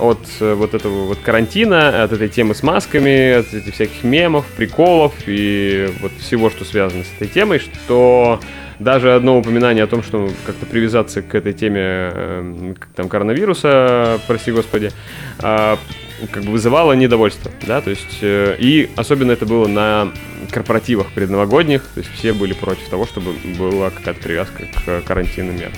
[0.00, 4.44] от э, вот этого вот карантина, от этой темы с масками, от этих всяких мемов,
[4.56, 8.40] приколов и вот всего, что связано с этой темой, что
[8.80, 14.18] даже одно упоминание о том, что как-то привязаться к этой теме э, к- там, коронавируса,
[14.26, 14.90] прости господи,
[15.38, 15.78] а,
[16.28, 20.12] как бы вызывало недовольство, да, то есть, э, и особенно это было на
[20.50, 25.72] корпоративах предновогодних, то есть все были против того, чтобы была какая-то привязка к карантинным мерам.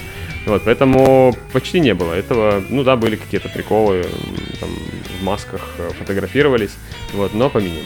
[0.47, 4.05] Вот, поэтому почти не было этого, ну да, были какие-то приколы,
[4.61, 4.71] там,
[5.21, 6.73] в масках э, фотографировались,
[7.13, 7.85] вот, но по минимуму.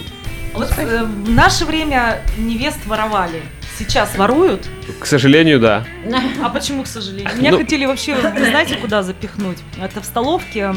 [0.55, 3.43] Вот э, в наше время невест воровали.
[3.79, 4.67] Сейчас воруют.
[5.01, 5.85] К сожалению, да.
[6.43, 7.31] А почему, к сожалению?
[7.37, 9.59] Меня Ну- хотели вообще, вы знаете, куда запихнуть?
[9.83, 10.75] Это в столовке.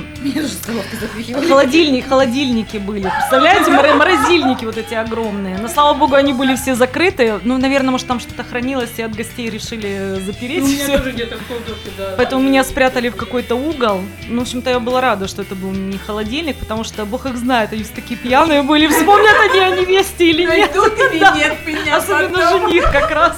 [1.47, 3.03] Холодильник, холодильники были.
[3.09, 5.57] Представляете, моро- морозильники вот эти огромные.
[5.59, 7.39] Но, слава богу, они были все закрыты.
[7.43, 10.97] Ну, наверное, может, там что-то хранилось, и от гостей решили запереть всё.
[10.99, 12.15] где-то в кладовке, да.
[12.17, 14.01] Поэтому меня спрятали в какой-то угол.
[14.27, 17.37] Ну, в общем-то, я была рада, что это был не холодильник, потому что, бог их
[17.37, 18.87] знает, они все такие пьяные были.
[18.87, 20.71] Вспомнят они о невесте или нет.
[21.19, 21.97] Да.
[21.97, 23.37] Особенно жених как раз.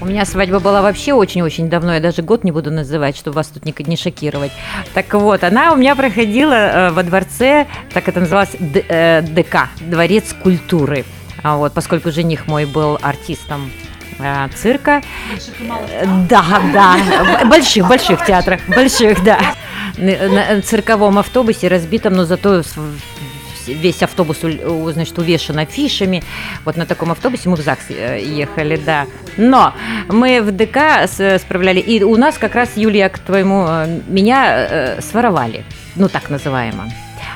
[0.00, 3.46] У меня свадьба была вообще очень-очень давно, я даже год не буду называть, чтобы вас
[3.48, 4.52] тут не, не шокировать.
[4.92, 10.34] Так вот, она у меня проходила э, во дворце, так это называлось э, ДК, Дворец
[10.42, 11.04] культуры.
[11.42, 13.70] А вот, поскольку жених мой был артистом
[14.18, 15.00] э, цирка.
[15.58, 19.38] Э, Да, да, больших, больших театрах, больших, да.
[19.96, 22.62] На цирковом автобусе разбитом, но зато
[23.68, 26.22] весь автобус, значит, увешан афишами.
[26.64, 29.06] Вот на таком автобусе мы в ЗАГС э, ехали, да.
[29.36, 29.74] Но
[30.08, 35.00] мы в ДК справляли, и у нас как раз, Юлия, к твоему, э, меня э,
[35.00, 35.64] своровали,
[35.96, 36.90] ну так называемо,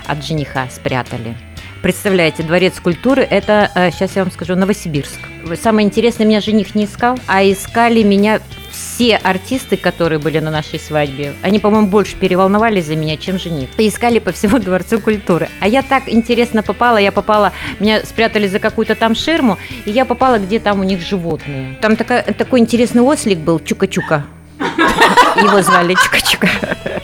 [0.06, 1.49] от жениха спрятали.
[1.82, 5.18] Представляете, Дворец культуры, это, сейчас я вам скажу, Новосибирск.
[5.60, 8.40] Самое интересное, меня жених не искал, а искали меня
[8.70, 11.32] все артисты, которые были на нашей свадьбе.
[11.42, 13.70] Они, по-моему, больше переволновались за меня, чем жених.
[13.78, 15.48] И искали по всему Дворцу культуры.
[15.60, 20.04] А я так интересно попала, я попала, меня спрятали за какую-то там ширму, и я
[20.04, 21.78] попала, где там у них животные.
[21.80, 24.24] Там такая, такой интересный ослик был, Чука-Чука.
[25.36, 26.99] Его звали Чука-Чука.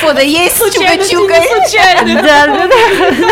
[0.00, 1.40] Фото есть с чука-чукой?
[2.22, 2.66] Да, да, да.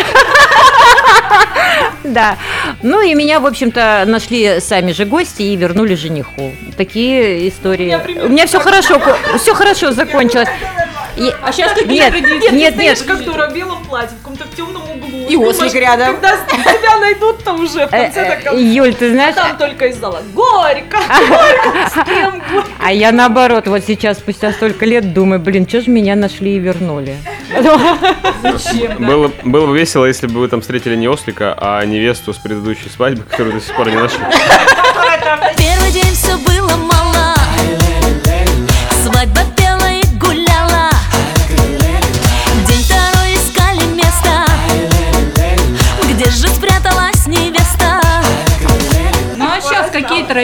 [2.04, 2.36] Да.
[2.82, 6.52] Ну и меня, в общем-то, нашли сами же гости и вернули жениху.
[6.76, 7.98] Такие истории.
[8.24, 9.00] У меня все хорошо,
[9.38, 10.48] все хорошо закончилось.
[11.42, 13.02] А сейчас Нет, Нет, нет, ты нет.
[13.02, 14.82] как дура в белом платье, в каком-то темном.
[15.28, 16.16] И ослик рядом.
[16.16, 16.36] Когда
[16.74, 18.58] тебя найдут-то уже, в Э, конце э, такого.
[18.58, 22.68] Юль, ты знаешь, там только из зала горько, горько, с кем горько.
[22.78, 26.58] а я наоборот, вот сейчас, спустя столько лет, думаю, блин, что же меня нашли и
[26.58, 27.16] вернули?
[28.42, 28.96] Зачем?
[29.04, 32.88] Было, было бы весело, если бы вы там встретили не ослика, а невесту с предыдущей
[32.88, 34.18] свадьбы, которую до сих пор не нашли.
[35.56, 36.97] Первый день все было мало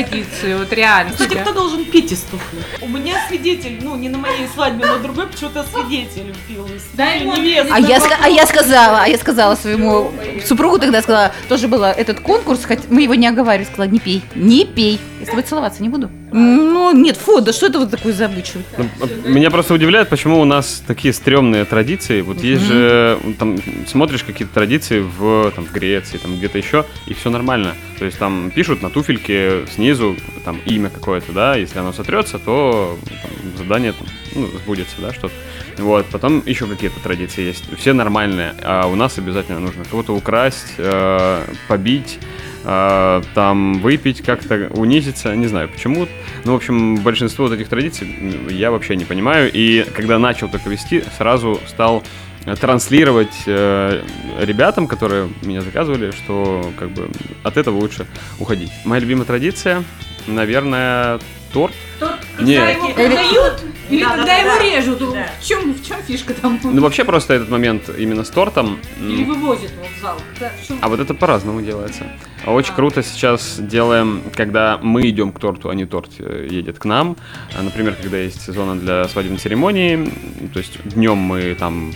[0.02, 1.12] традиции, вот реально?
[1.12, 2.58] Кстати, кто должен пить из туфли?
[2.80, 7.40] У меня свидетель, ну не на моей свадьбе, но другой почему-то свидетель пил из туфли
[7.40, 7.72] невесты.
[7.72, 10.12] А я, а я сказала, а я сказала своему
[10.46, 14.22] супругу тогда, сказала, тоже был этот конкурс, хоть мы его не оговаривали, сказала, не пей,
[14.34, 16.10] не пей, я с тобой целоваться не буду.
[16.36, 18.58] Ну, нет, фу, да что это вот такое за обычай?
[18.76, 22.22] Ну, Меня просто удивляет, почему у нас такие стрёмные традиции.
[22.22, 27.14] Вот есть же, там, смотришь какие-то традиции в, там, в Греции, там, где-то еще, и
[27.14, 27.74] все нормально.
[28.00, 32.98] То есть там пишут на туфельке снизу там имя какое-то, да, если оно сотрется, то
[33.22, 35.34] там, задание там, ну, сбудется, да, что-то.
[35.78, 37.64] Вот, потом еще какие-то традиции есть.
[37.78, 42.18] Все нормальные, а у нас обязательно нужно кого-то украсть, э, побить,
[42.64, 46.06] э, там выпить как-то, унизиться, не знаю почему.
[46.44, 48.08] Ну, в общем, большинство вот этих традиций
[48.50, 49.50] я вообще не понимаю.
[49.52, 52.02] И когда начал только вести, сразу стал
[52.60, 54.02] транслировать э,
[54.40, 57.08] ребятам, которые меня заказывали, что как бы
[57.42, 58.06] от этого лучше
[58.38, 58.70] уходить.
[58.84, 59.82] Моя любимая традиция,
[60.26, 61.20] наверное,
[61.52, 61.72] торт.
[62.36, 64.62] Когда Нет, его продают, или Да, когда да, его да.
[64.62, 64.98] режут?
[64.98, 65.26] Да.
[65.40, 66.58] В чем, в чем фишка там?
[66.62, 68.78] ну вообще просто этот момент именно с тортом.
[69.00, 70.18] Или вывозят его в зал?
[70.40, 70.78] Да, в чём?
[70.82, 72.04] А вот это по-разному делается.
[72.46, 76.84] Очень круто сейчас делаем, когда мы идем к торту, а не торт э, едет к
[76.84, 77.16] нам.
[77.56, 80.12] А, Например, когда есть сезон для свадебной церемонии,
[80.52, 81.92] то есть днем мы там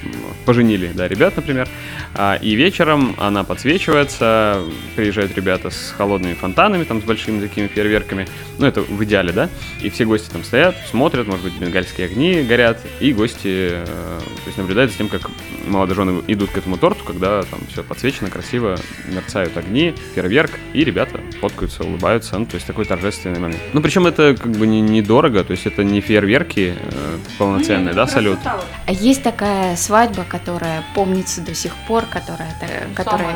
[0.47, 1.69] поженили, да, ребят, например,
[2.15, 4.63] а, и вечером она подсвечивается,
[4.97, 8.27] приезжают ребята с холодными фонтанами, там с большими такими фейерверками,
[8.59, 9.51] ну это в идеале, да,
[9.83, 14.47] и все гости там стоят, смотрят, может быть, бенгальские огни горят, и гости, э, то
[14.47, 15.31] есть наблюдают за тем, как
[15.67, 19.95] молодожены идут к этому торту, когда там все подсвечено, красиво, мерцают огни,
[20.39, 23.61] фейерверк, и ребята фоткаются, улыбаются, ну, то есть такой торжественный момент.
[23.73, 28.07] Ну, причем это как бы не- недорого, то есть это не фейерверки э, полноценные, да,
[28.07, 28.39] салют?
[28.45, 33.27] А есть такая свадьба, которая помнится до сих пор, которая, та- которой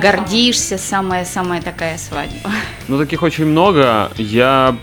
[0.00, 2.50] гордишься, самая-самая такая свадьба.
[2.88, 4.10] Ну, таких очень много.
[4.18, 4.76] Я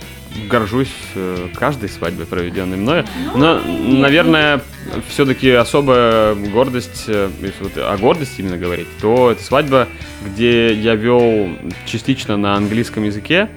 [0.50, 3.06] горжусь э, каждой свадьбой, проведенной мною.
[3.36, 4.62] Но, наверное,
[5.10, 9.88] все-таки особая гордость, э, если вот о гордости именно говорить, то это свадьба,
[10.26, 11.50] где я вел
[11.86, 13.50] частично на английском языке,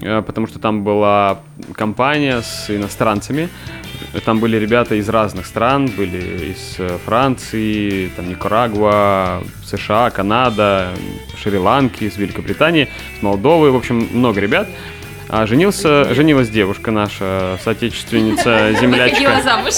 [0.00, 1.40] э, потому что там была
[1.74, 3.48] компания с иностранцами.
[4.24, 10.88] Там были ребята из разных стран, были из Франции, там Никарагуа, США, Канада,
[11.40, 12.88] Шри-Ланки, из Великобритании,
[13.18, 14.68] с Молдовы, в общем, много ребят.
[15.32, 19.40] А женился, женилась девушка наша, соотечественница, землячка.
[19.42, 19.74] замуж.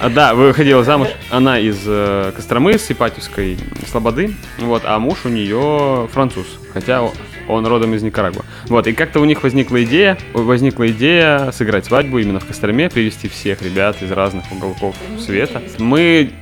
[0.00, 1.08] А, да, выходила замуж.
[1.30, 3.58] Она из э, Костромы, с Ипатьевской
[3.90, 4.34] Слободы.
[4.56, 6.46] Вот, а муж у нее француз.
[6.72, 7.02] Хотя
[7.48, 8.46] он родом из Никарагуа.
[8.68, 13.28] Вот, и как-то у них возникла идея, возникла идея сыграть свадьбу именно в Костроме, привести
[13.28, 15.62] всех ребят из разных уголков света.
[15.78, 16.32] Мы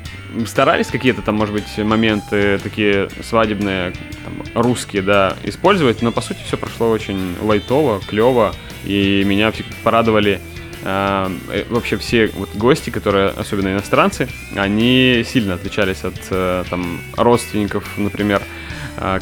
[0.47, 3.93] старались какие-то там, может быть, моменты такие свадебные,
[4.25, 10.41] там, русские, да, использовать, но по сути все прошло очень лайтово, клево, и меня порадовали
[10.89, 17.01] а, э, вообще все вот гости, которые, особенно иностранцы, они сильно отличались от э, там
[17.17, 18.41] родственников, например,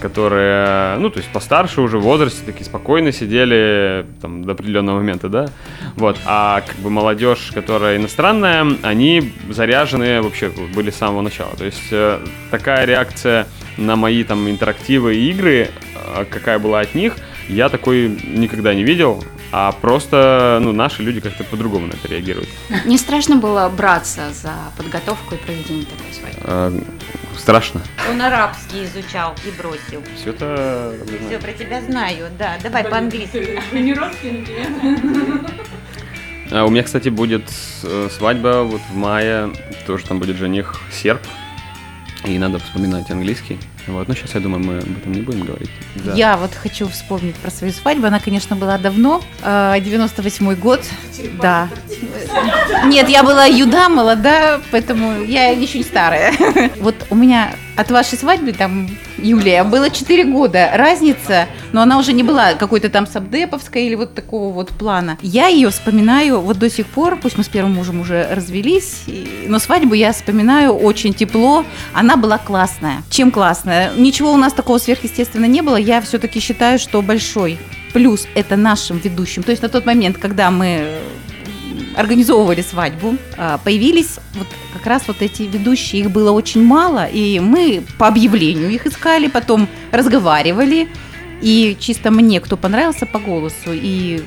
[0.01, 5.29] которые, ну, то есть постарше уже в возрасте, такие спокойно сидели там до определенного момента,
[5.29, 5.49] да,
[5.97, 11.65] вот, а как бы молодежь, которая иностранная, они заряжены вообще были с самого начала, то
[11.65, 17.17] есть э, такая реакция на мои там интерактивы и игры, э, какая была от них,
[17.49, 22.49] я такой никогда не видел, а просто, ну, наши люди как-то по-другому на это реагируют.
[22.85, 26.85] Не страшно было браться за подготовку и проведение такой свадьбы?
[27.39, 27.83] Страшно.
[28.11, 30.03] Он арабский изучал и бросил.
[30.17, 30.95] Все это...
[31.27, 32.57] Все про тебя знаю, да.
[32.63, 33.61] Давай по-английски.
[33.73, 34.53] Вы не родственники?
[36.53, 37.51] А, У меня, кстати, будет
[37.83, 39.51] э, свадьба вот в мае.
[39.87, 41.21] Тоже там будет жених серб.
[42.25, 43.59] И надо вспоминать английский.
[43.87, 45.71] Вот, но сейчас, я думаю, мы об этом не будем говорить.
[45.97, 46.13] Да.
[46.15, 48.07] Я вот хочу вспомнить про свою свадьбу.
[48.07, 49.23] Она, конечно, была давно.
[49.43, 50.83] э, 98 год.
[51.41, 51.69] Да.
[52.87, 56.33] Нет, я была юда, молода, поэтому я еще не старая.
[56.81, 62.13] Вот у меня от вашей свадьбы, там, Юлия, было 4 года разница, но она уже
[62.13, 65.19] не была какой-то там сабдеповской или вот такого вот плана.
[65.23, 69.05] Я ее вспоминаю вот до сих пор, пусть мы с первым мужем уже развелись,
[69.47, 71.65] но свадьбу я вспоминаю очень тепло.
[71.93, 73.03] Она была классная.
[73.11, 73.93] Чем классная?
[73.97, 75.77] Ничего у нас такого сверхъестественного не было.
[75.77, 77.59] Я все-таки считаю, что большой
[77.93, 79.43] плюс это нашим ведущим.
[79.43, 80.99] То есть на тот момент, когда мы
[81.97, 87.41] организовывали свадьбу, а, появились вот как раз вот эти ведущие, их было очень мало, и
[87.41, 90.89] мы по объявлению их искали, потом разговаривали,
[91.41, 94.23] и чисто мне кто понравился по голосу, и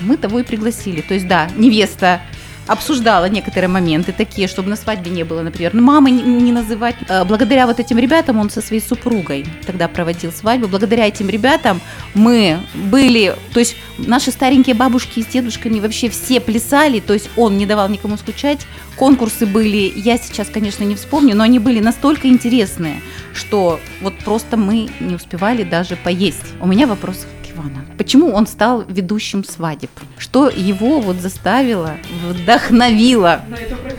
[0.00, 1.00] мы того и пригласили.
[1.00, 2.20] То есть да, невеста
[2.66, 6.96] обсуждала некоторые моменты такие, чтобы на свадьбе не было, например, ну, мамы не, называть.
[7.08, 10.68] Э, Благодаря вот этим ребятам он со своей супругой тогда проводил свадьбу.
[10.68, 11.80] Благодаря этим ребятам
[12.14, 17.56] мы были, то есть наши старенькие бабушки с дедушками вообще все плясали, то есть он
[17.58, 18.60] не давал никому скучать.
[18.96, 23.00] Конкурсы были, я сейчас, конечно, не вспомню, но они были настолько интересные,
[23.34, 26.42] что вот просто мы не успевали даже поесть.
[26.60, 27.84] У меня вопрос к Ивану.
[27.98, 29.90] Почему он стал ведущим свадеб?
[30.18, 31.96] Что его вот заставило,
[32.28, 33.42] вдохновило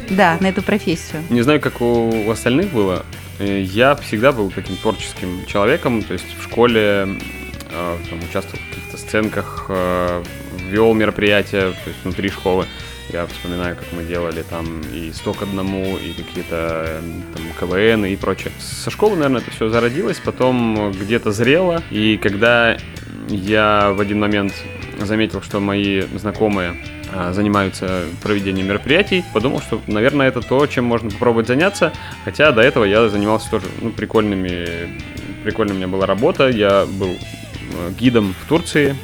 [0.10, 1.24] да, на эту профессию?
[1.30, 3.06] Не знаю, как у остальных было.
[3.40, 7.08] Э, Я всегда был таким творческим человеком, то есть в школе
[7.72, 10.24] э, там, участвовал в каких-то сценках, э,
[10.70, 12.66] вел мероприятия то есть внутри школы.
[13.14, 17.02] Я вспоминаю, как мы делали там и «Сто к одному», и какие-то э,
[17.36, 18.52] там КВН и прочее.
[18.60, 21.84] Со школы, наверное, это все зародилось, потом где-то зрело.
[21.92, 22.76] И когда
[23.30, 24.54] я в один момент
[25.00, 26.76] заметил, что мои знакомые
[27.14, 31.94] а, занимаются проведением мероприятий, подумал, что, наверное, это то, чем можно попробовать заняться.
[32.26, 35.00] Хотя до этого я занимался тоже ну, прикольными,
[35.44, 36.50] прикольная у меня была работа.
[36.50, 37.16] Я был
[38.00, 38.96] гидом в Турции,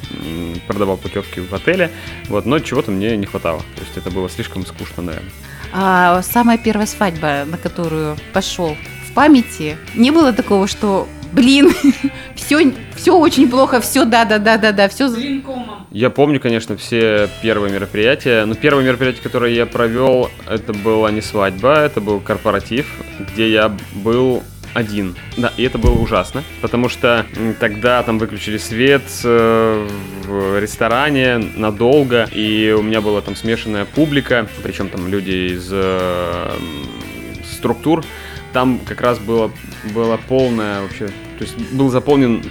[0.66, 1.90] продавал путевки в отеле,
[2.28, 3.60] вот, но чего-то мне не хватало.
[3.76, 5.30] То есть это было слишком скучно, наверное.
[5.72, 8.76] А самая первая свадьба, на которую пошел
[9.08, 11.72] в памяти, не было такого, что блин,
[12.34, 15.08] все, все очень плохо, все да-да-да-да-да, все...
[15.90, 18.44] Я помню, конечно, все первые мероприятия.
[18.44, 22.86] Но первое мероприятие, которое я провел, это была не свадьба, это был корпоратив,
[23.18, 24.42] где я был
[24.74, 25.16] один.
[25.36, 27.26] Да, и это было ужасно, потому что
[27.58, 29.88] тогда там выключили свет э,
[30.24, 36.50] в ресторане надолго, и у меня была там смешанная публика, причем там люди из э,
[37.44, 38.04] структур.
[38.52, 39.52] Там как раз было,
[39.94, 42.42] было полное вообще, то есть был заполнен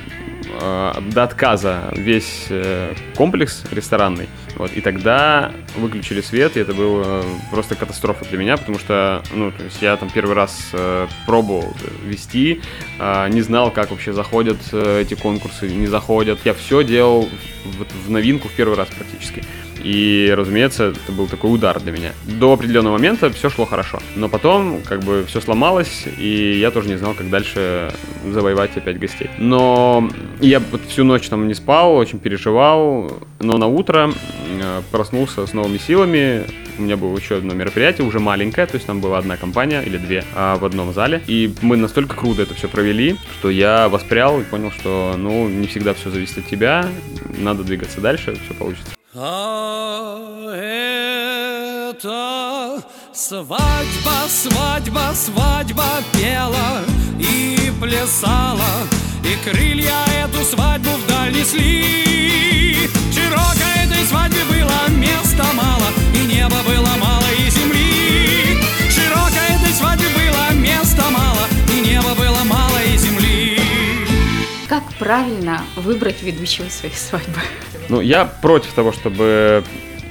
[0.61, 4.29] э, до отказа весь э, комплекс ресторанный.
[4.59, 9.51] Вот, и тогда выключили свет, и это было просто катастрофа для меня, потому что, ну,
[9.51, 12.61] то есть я там первый раз э, пробовал вести,
[12.99, 16.39] э, не знал, как вообще заходят э, эти конкурсы, не заходят.
[16.43, 17.29] Я все делал
[17.63, 19.43] в, в новинку в первый раз практически.
[19.83, 22.11] И, разумеется, это был такой удар для меня.
[22.25, 23.99] До определенного момента все шло хорошо.
[24.15, 27.93] Но потом, как бы, все сломалось, и я тоже не знал, как дальше
[28.25, 29.29] завоевать опять гостей.
[29.37, 30.09] Но
[30.41, 33.19] я всю ночь там не спал, очень переживал.
[33.39, 34.48] Но на утро э,
[34.91, 36.45] проснулся с новыми силами.
[36.77, 39.97] У меня было еще одно мероприятие, уже маленькое, то есть там была одна компания или
[39.97, 41.21] две а, в одном зале.
[41.27, 45.67] И мы настолько круто это все провели, что я воспрял и понял, что, ну, не
[45.67, 46.87] всегда все зависит от тебя,
[47.37, 48.91] надо двигаться дальше, все получится.
[49.13, 52.81] А это
[53.13, 56.85] свадьба, свадьба, свадьба пела
[57.19, 58.87] и плясала,
[59.29, 62.89] и крылья эту свадьбу вдаль несли.
[63.13, 68.57] Широко этой свадьбе было места мало, и неба было мало, и земли.
[68.89, 73.59] Широко этой свадьбе было места мало, и неба было мало, и земли.
[74.67, 77.41] Как правильно выбрать ведущего своей свадьбы?
[77.87, 79.63] Ну, я против того, чтобы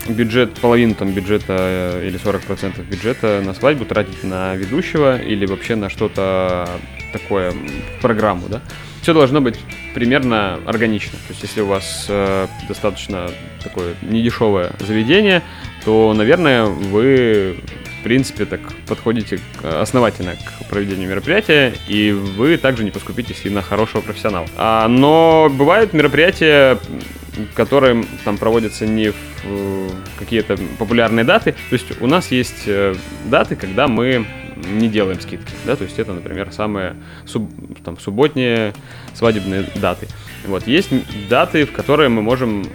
[0.08, 5.74] бюджет, половину там бюджета э, или 40% бюджета на свадьбу тратить на ведущего или вообще
[5.74, 6.68] на что-то
[7.12, 7.52] такое,
[8.00, 8.62] программу, да.
[9.08, 9.58] Все должно быть
[9.94, 11.12] примерно органично.
[11.12, 13.30] То есть, если у вас э, достаточно
[13.62, 15.42] такое недешевое заведение,
[15.86, 17.58] то, наверное, вы
[17.98, 23.62] в принципе так подходите основательно к проведению мероприятия, и вы также не поскупитесь и на
[23.62, 24.46] хорошего профессионала.
[24.58, 26.78] А, но бывают мероприятия,
[27.54, 31.52] которые там проводятся не в какие-то популярные даты.
[31.52, 32.94] То есть у нас есть э,
[33.24, 34.26] даты, когда мы
[34.64, 37.50] не делаем скидки, да, то есть это, например, самые суб-
[37.84, 38.72] там, субботние
[39.14, 40.06] свадебные даты.
[40.46, 40.90] Вот, есть
[41.28, 42.66] даты, в которые мы можем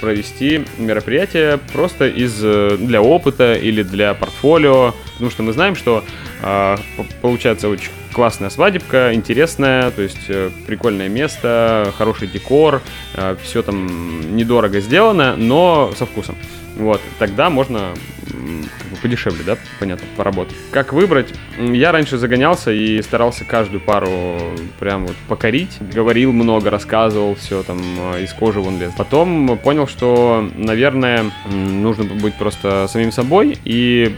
[0.00, 6.02] провести мероприятие просто из э, для опыта или для портфолио, потому что мы знаем, что
[6.40, 6.78] п-
[7.20, 12.82] получается очень классная свадебка, интересная, то есть э, прикольное место, хороший декор,
[13.44, 16.34] все там недорого сделано, но со вкусом.
[16.76, 17.90] Вот, тогда можно
[18.78, 20.56] как бы подешевле, да, понятно, поработать.
[20.70, 21.28] Как выбрать?
[21.58, 24.10] Я раньше загонялся и старался каждую пару
[24.80, 25.78] прям вот покорить.
[25.80, 27.80] Говорил много, рассказывал, все там
[28.14, 28.92] э, из кожи вон лез.
[28.96, 34.14] Потом понял, что, наверное, нужно быть просто самим собой и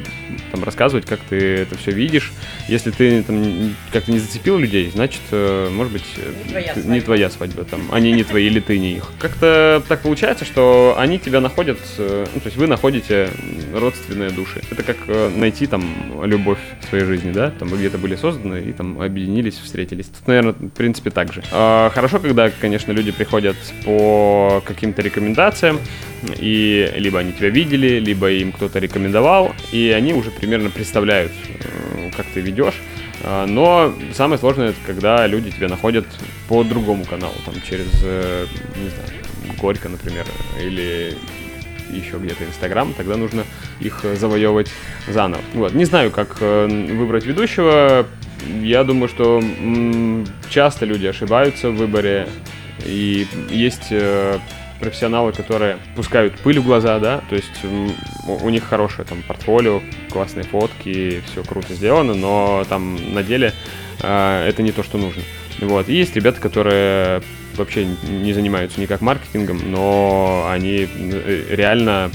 [0.51, 2.33] там рассказывать, как ты это все видишь.
[2.69, 6.33] Если ты там как-то не зацепил людей, значит, э, может быть, э,
[6.75, 9.11] ты- не твоя свадьба, там, они не твои или ты не их.
[9.19, 13.29] Как-то так получается, что они тебя находят, ну, то есть вы находите
[13.73, 13.77] м,
[14.15, 14.63] родственные души.
[14.71, 18.63] Это как э, найти там любовь в своей жизни, да, там вы где-то были созданы
[18.63, 20.07] и там объединились, встретились.
[20.07, 21.43] Тут, наверное, в принципе, так же.
[21.53, 25.79] А, Хорошо, когда, конечно, люди приходят по каким-то рекомендациям,
[26.39, 32.11] и либо они тебя видели, либо им кто-то рекомендовал, и они уже примерно представляют, э,
[32.17, 32.81] как ты ведешь.
[33.23, 36.07] А, Но самое сложное, это когда люди тебя находят
[36.49, 38.47] по другому каналу, там через, э,
[38.77, 39.09] не знаю,
[39.61, 40.27] Горько, например,
[40.61, 41.17] или
[41.95, 43.45] еще где-то Инстаграм, тогда нужно
[43.81, 44.71] их э, завоевывать
[45.09, 45.43] заново.
[45.55, 45.75] Вот.
[45.75, 48.07] Не знаю, как э, выбрать ведущего.
[48.61, 49.43] Я думаю, что
[50.51, 52.29] часто люди ошибаются в выборе.
[52.85, 54.39] И есть э,
[54.81, 57.65] профессионалы, которые пускают пыль в глаза, да, то есть
[58.27, 59.81] у них хорошее там портфолио,
[60.11, 63.53] классные фотки, все круто сделано, но там на деле
[64.03, 65.23] э, это не то, что нужно.
[65.61, 65.89] Вот.
[65.89, 67.23] И есть ребята, которые
[67.57, 72.11] вообще не занимаются никак маркетингом, но они э, реально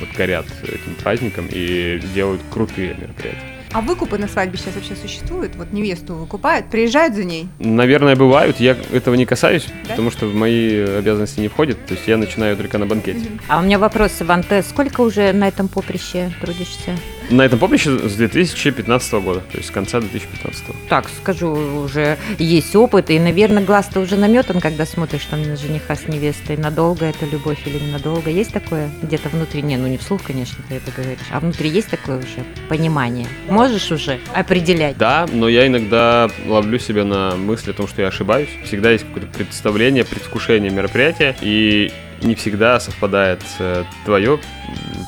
[0.00, 3.42] вот горят этим праздником и делают крутые мероприятия.
[3.72, 5.54] А выкупы на свадьбе сейчас вообще существуют?
[5.56, 7.48] Вот невесту выкупают, приезжают за ней.
[7.58, 8.60] Наверное, бывают.
[8.60, 9.90] Я этого не касаюсь, Да?
[9.90, 11.84] потому что в мои обязанности не входит.
[11.84, 13.26] То есть я начинаю только на банкете.
[13.46, 16.96] А у меня вопрос, Иван, ты сколько уже на этом поприще трудишься?
[17.30, 20.64] На этом поприще с 2015 года, то есть с конца 2015.
[20.88, 25.94] Так, скажу, уже есть опыт, и, наверное, глаз-то уже наметан, когда смотришь там на жениха
[25.96, 26.56] с невестой.
[26.56, 28.30] Надолго это любовь или ненадолго?
[28.30, 29.62] Есть такое где-то внутри?
[29.62, 31.26] Не, ну не вслух, конечно, ты это говоришь.
[31.30, 33.26] А внутри есть такое уже понимание?
[33.48, 34.96] Можешь уже определять?
[34.96, 38.48] Да, но я иногда ловлю себя на мысли о том, что я ошибаюсь.
[38.64, 41.92] Всегда есть какое-то представление, предвкушение мероприятия, и
[42.22, 44.38] не всегда совпадает э, твое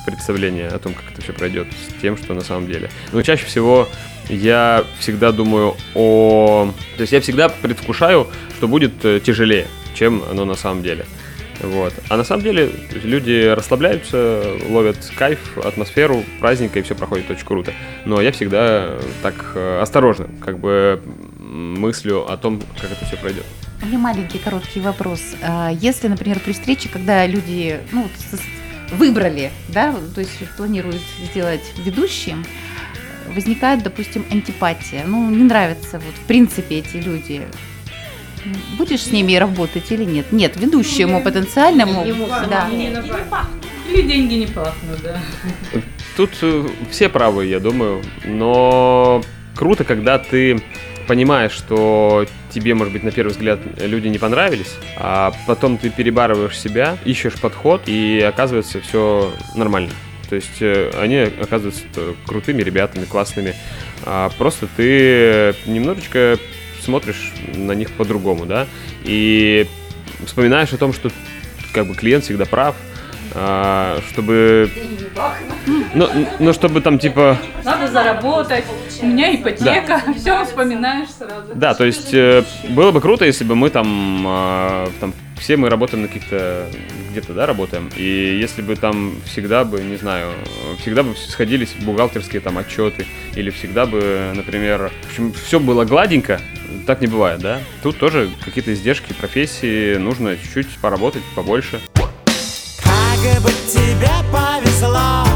[0.07, 2.91] представление о том, как это все пройдет, с тем, что на самом деле.
[3.13, 3.89] Но чаще всего
[4.29, 6.73] я всегда думаю о...
[6.97, 11.05] То есть я всегда предвкушаю, что будет э, тяжелее, чем оно на самом деле.
[11.63, 11.93] Вот.
[12.09, 12.71] А на самом деле
[13.03, 17.73] люди расслабляются, ловят кайф, атмосферу праздника, и все проходит очень круто.
[18.07, 21.03] Но я всегда так э, осторожно, как бы
[21.39, 23.45] мыслю о том, как это все пройдет.
[23.83, 25.21] У меня маленький короткий вопрос.
[25.43, 28.09] А Если, например, при встрече, когда люди ну,
[28.93, 32.45] выбрали, да, то есть планируют сделать ведущим,
[33.35, 35.05] возникает, допустим, антипатия.
[35.07, 37.43] Ну, не нравятся вот в принципе эти люди.
[38.77, 40.33] Будешь с ними работать или нет?
[40.33, 42.05] Нет, ведущему потенциальному.
[42.49, 42.69] Да.
[43.89, 45.21] Или деньги не пахнут, да.
[46.17, 49.23] Тут э, все правы, я думаю, но
[49.57, 50.63] круто, когда ты
[51.11, 56.57] понимаешь, что тебе, может быть, на первый взгляд люди не понравились, а потом ты перебарываешь
[56.57, 59.91] себя, ищешь подход, и оказывается все нормально.
[60.29, 61.83] То есть э, они оказываются
[62.29, 63.57] крутыми ребятами, классными.
[64.05, 66.39] А просто ты немножечко
[66.81, 68.69] смотришь на них по-другому, да,
[69.03, 69.67] и
[70.25, 71.11] вспоминаешь о том, что
[71.75, 72.77] как бы клиент всегда прав,
[73.35, 74.71] а, чтобы...
[75.95, 76.09] Ну,
[76.39, 77.37] ну, чтобы там типа...
[77.65, 78.65] Надо заработать,
[79.03, 81.55] у меня ипотека, все вспоминаешь сразу.
[81.55, 85.71] Да, то есть э, было бы круто, если бы мы там, а, там все мы
[85.71, 86.67] работаем на каких-то
[87.11, 90.33] где-то, да, работаем, и если бы там всегда бы, не знаю,
[90.81, 96.41] всегда бы сходились бухгалтерские там отчеты, или всегда бы, например, в общем, все было гладенько,
[96.87, 97.61] так не бывает, да?
[97.83, 101.81] Тут тоже какие-то издержки профессии, нужно чуть-чуть поработать побольше.
[103.23, 105.30] Как бы тебе повезло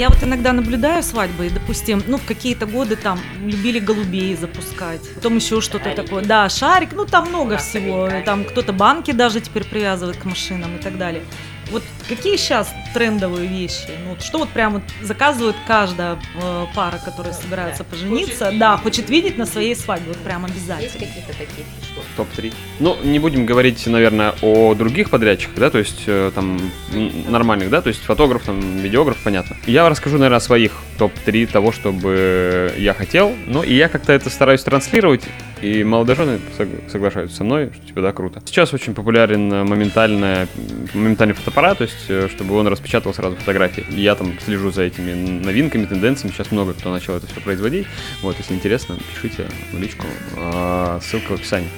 [0.00, 5.02] Я вот иногда наблюдаю свадьбы, и, допустим, ну, в какие-то годы там любили голубей запускать,
[5.14, 6.24] потом еще что-то такое.
[6.24, 8.08] Да, шарик, ну, там много всего.
[8.24, 11.22] Там кто-то банки даже теперь привязывает к машинам и так далее.
[12.10, 13.86] Какие сейчас трендовые вещи?
[14.04, 19.38] Ну, вот что вот прямо заказывает каждая э, пара, которая собирается пожениться, да, хочет видеть
[19.38, 20.90] на своей свадьбе, вот прям обязательно.
[20.90, 22.02] какие-то такие фишки?
[22.16, 22.52] Топ-3.
[22.80, 26.60] Ну, не будем говорить, наверное, о других подрядчиках, да, то есть э, там
[27.28, 29.56] нормальных, да, то есть фотограф, там, видеограф, понятно.
[29.66, 34.28] Я расскажу, наверное, о своих топ-3 того, чтобы я хотел, ну, и я как-то это
[34.28, 35.22] стараюсь транслировать,
[35.62, 38.42] и молодожены сог- соглашаются со мной, что типа, да, круто.
[38.44, 40.46] Сейчас очень популярен э, моментальная,
[40.92, 43.84] моментальный фотоаппарат, то есть, э, чтобы он распечатал сразу фотографии.
[43.90, 47.86] Я там слежу за этими новинками, тенденциями, сейчас много кто начал это все производить.
[48.20, 50.04] Вот, если интересно, пишите в личку,
[50.36, 51.68] А, ссылка в описании.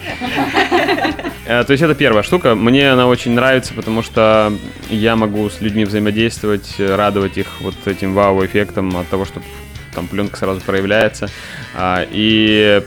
[1.46, 2.54] Э, То есть это первая штука.
[2.54, 4.52] Мне она очень нравится, потому что
[4.90, 9.40] я могу с людьми взаимодействовать, радовать их вот этим вау-эффектом от того, что
[9.94, 11.28] там пленка сразу проявляется.
[11.74, 12.82] А, И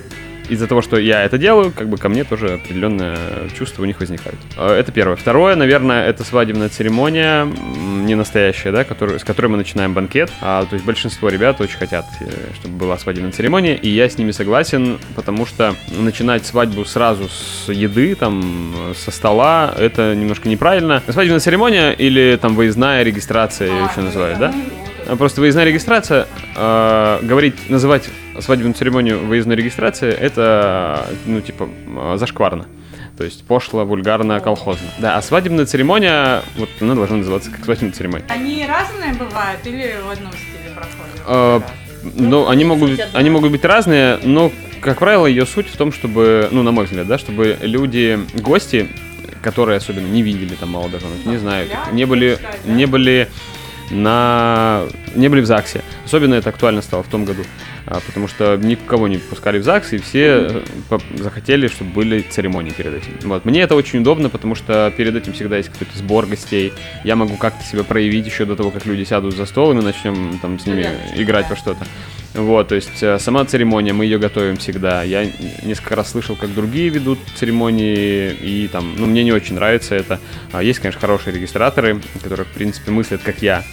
[0.49, 3.17] из-за того, что я это делаю, как бы ко мне тоже определенное
[3.57, 4.35] чувство у них возникает.
[4.57, 5.15] Э, Это первое.
[5.15, 10.31] Второе, наверное, это свадебная церемония, не настоящая, да, который, с которой мы начинаем банкет.
[10.41, 12.25] А, то есть большинство ребят очень хотят, э,
[12.59, 17.71] чтобы была свадебная церемония, и я с ними согласен, потому что начинать свадьбу сразу с
[17.71, 21.01] еды, там, со стола, это немножко неправильно.
[21.07, 24.53] Свадебная церемония или там выездная регистрация, ее еще называют, да?
[25.07, 32.15] А Просто выездная регистрация, э, говорить, называть свадебную церемонию выездной регистрацией, это, ну, типа, э,
[32.17, 32.65] зашкварно.
[33.17, 34.87] То есть пошло, вульгарно, колхозно.
[34.97, 38.25] Да, а свадебная церемония, вот она должна называться как свадебная церемония.
[38.29, 41.21] Они разные бывают или в одном стиле проходят?
[41.27, 41.61] Э,
[42.15, 44.51] ну, они могут, они могут быть разные, но,
[44.81, 48.89] как правило, ее суть в том, чтобы, ну, на мой взгляд, да, чтобы люди, гости,
[49.41, 53.29] которые особенно не видели там молодоженов, не знаю, не были, не были
[53.91, 54.83] на
[55.15, 55.81] не были в ЗАГСе.
[56.03, 57.43] Особенно это актуально стало в том году,
[57.85, 62.71] а, потому что никого не пускали в ЗАГС, и все э, захотели, чтобы были церемонии
[62.71, 63.29] перед этим.
[63.29, 63.45] Вот.
[63.45, 66.73] Мне это очень удобно, потому что перед этим всегда есть какой-то сбор гостей.
[67.03, 69.81] Я могу как-то себя проявить еще до того, как люди сядут за стол, и мы
[69.81, 71.85] начнем там с ними играть во что-то.
[72.35, 75.03] Вот, то есть э, сама церемония, мы ее готовим всегда.
[75.03, 75.25] Я
[75.63, 80.19] несколько раз слышал, как другие ведут церемонии, и там, ну, мне не очень нравится это.
[80.51, 83.63] А Есть, конечно, хорошие регистраторы, которые, в принципе, мыслят, как я.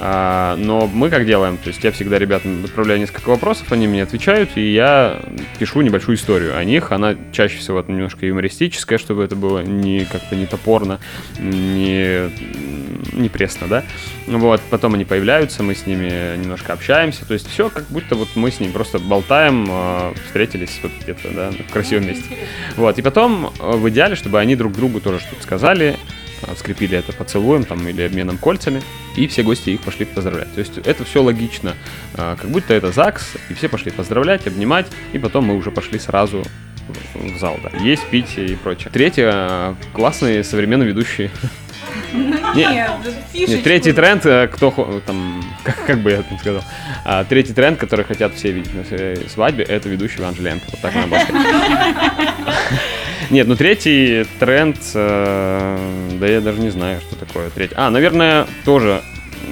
[0.00, 1.58] А, но мы как делаем?
[1.58, 5.20] То есть я всегда ребятам отправляю несколько вопросов, они мне отвечают, и я
[5.58, 6.92] пишу небольшую историю о них.
[6.92, 11.00] Она чаще всего немножко юмористическая, чтобы это было не как-то не топорно,
[11.38, 12.30] не,
[13.12, 13.84] не пресно, да.
[14.26, 17.26] Вот, потом они появляются, мы с ними немножко общаемся.
[17.26, 21.30] То есть все как будто вот мы с ними просто болтаем, э, встретились вот где-то,
[21.34, 22.24] да, в красивом месте.
[22.76, 25.96] Вот, и потом э, в идеале, чтобы они друг другу тоже что-то сказали,
[26.56, 28.82] скрепили это поцелуем там или обменом кольцами,
[29.16, 30.52] и все гости их пошли поздравлять.
[30.54, 31.74] То есть это все логично,
[32.14, 35.98] э, как будто это ЗАГС, и все пошли поздравлять, обнимать, и потом мы уже пошли
[35.98, 36.44] сразу
[37.14, 37.76] в зал, да.
[37.78, 38.90] Есть, пить и прочее.
[38.92, 41.30] Третье, э, классные современные ведущие.
[42.54, 42.90] Нет,
[43.34, 46.62] Нет, третий тренд, э, кто там, как, как бы я это сказал,
[47.04, 50.64] А, третий тренд, который хотят все видеть на своей свадьбе, это ведущий Жиленко.
[50.70, 51.46] Вот так надо сказать.
[53.30, 55.78] Нет, ну третий тренд, э,
[56.18, 57.74] да я даже не знаю, что такое третий.
[57.76, 59.02] А, наверное, тоже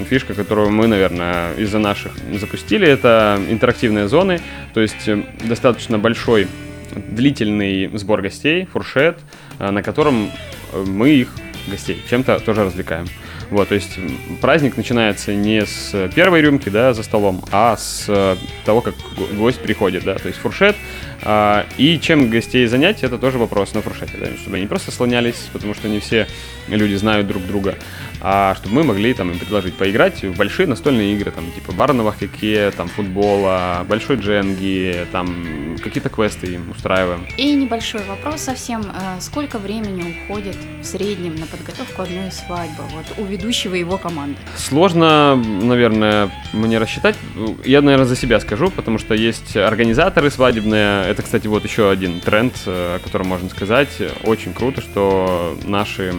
[0.09, 4.41] фишка, которую мы, наверное, из-за наших запустили, это интерактивные зоны,
[4.73, 6.49] то есть э, достаточно большой
[6.95, 9.19] длительный сбор гостей, фуршет,
[9.59, 10.31] э, на котором
[10.73, 11.29] э, мы их,
[11.67, 13.07] гостей, чем-то тоже развлекаем.
[13.51, 13.99] Вот, то есть
[14.41, 19.61] праздник начинается не с первой рюмки, да, за столом, а с того, как го- гость
[19.61, 20.77] приходит, да, то есть фуршет.
[21.23, 25.49] А, и чем гостей занять, это тоже вопрос на фуршете, да, чтобы они просто слонялись,
[25.53, 26.27] потому что не все
[26.69, 27.77] люди знают друг друга,
[28.21, 31.93] а чтобы мы могли там им предложить поиграть в большие настольные игры, там типа бар
[31.93, 37.27] на вахтяке, там футбола, большой дженги, там какие-то квесты им устраиваем.
[37.37, 38.83] И небольшой вопрос совсем.
[38.83, 44.37] э, Сколько времени уходит в среднем на подготовку одной свадьбы вот, у ведущего его команды?
[44.57, 47.17] Сложно, наверное, мне рассчитать.
[47.65, 51.06] Я, наверное, за себя скажу, потому что есть организаторы свадебные.
[51.07, 53.91] Это, кстати, вот еще один тренд, э, о котором можно сказать.
[54.25, 56.13] Очень круто, что наши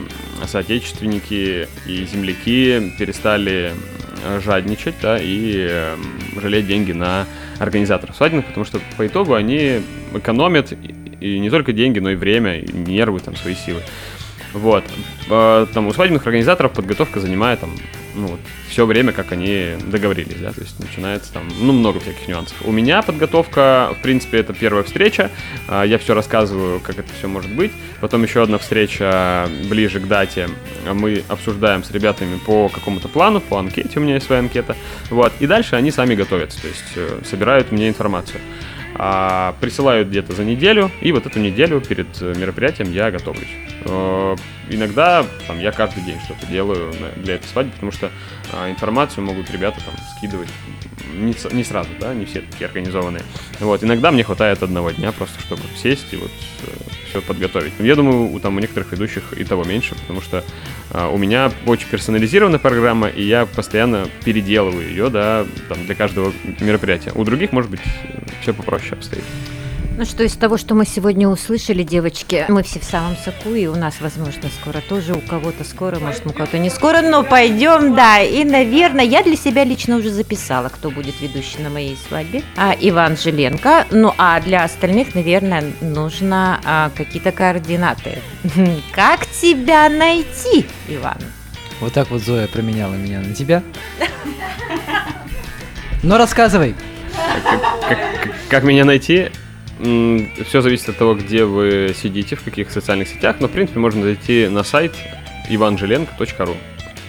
[0.46, 3.74] соотечественники и земляки перестали
[4.24, 5.96] э, жадничать, да, и э,
[6.42, 7.26] жалеть деньги на
[7.60, 9.82] организаторов свадебных, потому что по итогу они
[10.14, 10.72] экономят
[11.20, 13.82] и- не только деньги, но и время, и нервы, там, свои силы.
[14.54, 14.84] Вот.
[15.28, 17.72] Там у свадебных организаторов подготовка занимает там,
[18.18, 22.28] ну, вот, все время, как они договорились, да, то есть начинается там, ну, много всяких
[22.28, 22.58] нюансов.
[22.66, 25.30] У меня подготовка, в принципе, это первая встреча,
[25.68, 30.08] А, я все рассказываю, как это все может быть, потом еще одна встреча ближе к
[30.08, 30.50] дате,
[30.92, 34.76] мы обсуждаем с ребятами по какому-то плану, по анкете, у меня есть своя анкета,
[35.10, 38.42] вот, и дальше они сами готовятся, то есть э, собирают мне информацию.
[39.00, 43.50] А, присылают где-то за неделю, и вот эту неделю перед э, мероприятием я готовлюсь.
[43.88, 44.36] Э,
[44.70, 48.12] Иногда там, я каждый день что-то делаю для этой свадьбы, потому что
[48.52, 50.50] а, информацию могут ребята там скидывать
[51.14, 53.24] не, не сразу, да, не все такие организованные.
[53.60, 56.32] Вот, иногда мне хватает одного дня просто, чтобы сесть и вот
[57.10, 57.74] все подготовить.
[57.80, 60.44] Но я думаю, у, там, у некоторых ведущих и того меньше, потому что
[60.92, 66.34] а, у меня очень персонализированная программа, и я постоянно переделываю ее, да, там, для каждого
[66.60, 67.14] мероприятия.
[67.16, 67.82] У других, может быть,
[68.42, 69.24] все попроще обстоит.
[69.98, 73.66] Ну что, из того, что мы сегодня услышали, девочки, мы все в самом соку, и
[73.66, 77.96] у нас, возможно, скоро тоже, у кого-то скоро, может, у кого-то не скоро, но пойдем,
[77.96, 78.22] да.
[78.22, 82.44] И, наверное, я для себя лично уже записала, кто будет ведущий на моей свадьбе.
[82.56, 83.88] А, Иван Жиленко.
[83.90, 88.20] Ну, а для остальных, наверное, нужно а, какие-то координаты.
[88.92, 91.18] Как тебя найти, Иван?
[91.80, 93.64] Вот так вот Зоя променяла меня на тебя.
[96.04, 96.76] Но рассказывай.
[97.44, 98.00] Как, как-
[98.48, 99.32] как меня найти?
[99.80, 104.04] Все зависит от того, где вы сидите, в каких социальных сетях, но, в принципе, можно
[104.04, 104.94] зайти на сайт
[105.50, 106.56] ivangelenko.ru.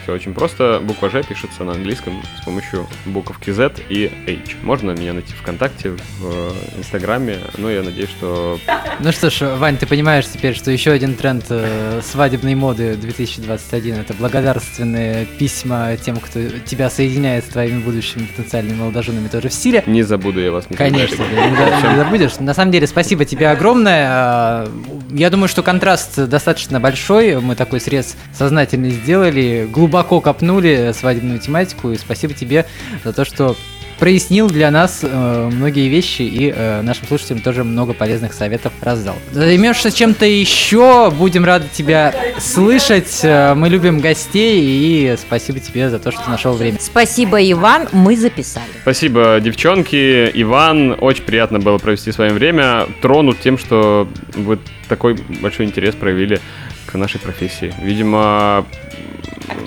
[0.09, 0.80] Все очень просто.
[0.82, 4.56] Буква Ж пишется на английском с помощью буковки Z и H.
[4.62, 7.36] Можно меня найти ВКонтакте, в э, Инстаграме.
[7.59, 8.59] Ну, я надеюсь, что
[9.00, 13.96] Ну что ж, Вань, ты понимаешь теперь, что еще один тренд э, свадебной моды 2021
[13.96, 19.84] это благодарственные письма тем, кто тебя соединяет с твоими будущими потенциальными молодоженами тоже в стиле.
[19.86, 20.90] не забуду я вас никогда.
[20.90, 22.38] Конечно, не за- не забудешь.
[22.40, 24.06] На самом деле, спасибо тебе огромное.
[24.11, 24.68] А,
[25.11, 27.38] Я думаю, что контраст достаточно большой.
[27.42, 31.90] Мы такой срез сознательный сделали, глубоко копнули свадебную тематику.
[31.90, 32.66] И спасибо тебе
[33.05, 33.57] за то, что
[33.99, 39.16] прояснил для нас э, многие вещи и э, нашим слушателям тоже много полезных советов раздал.
[39.32, 43.20] Займешься чем-то еще, будем рады тебя слышать.
[43.22, 46.78] Э, Мы любим гостей и спасибо тебе за то, что нашел время.
[46.80, 48.66] Спасибо, Иван, мы записали.
[48.82, 50.96] Спасибо, девчонки, Иван.
[51.01, 52.86] Очень приятно было провести с вами время.
[53.03, 56.40] Тронут тем, что вы такой большой интерес проявили
[56.86, 57.74] к нашей профессии.
[57.82, 58.64] Видимо,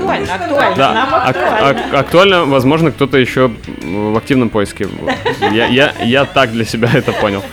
[0.02, 0.76] Актуально, актуально.
[0.76, 1.38] да, ак-
[1.78, 4.88] ак- актуально, возможно, кто-то еще в активном поиске.
[5.52, 7.44] Я, я, я так для себя это понял.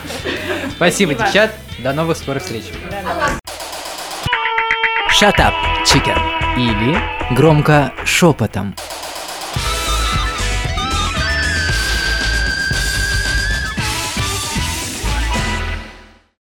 [0.75, 1.51] Спасибо, девчат.
[1.79, 2.63] До новых скорых встреч.
[5.19, 5.53] Shut up,
[5.85, 6.17] chicken.
[6.57, 6.97] Или
[7.35, 8.75] громко шепотом.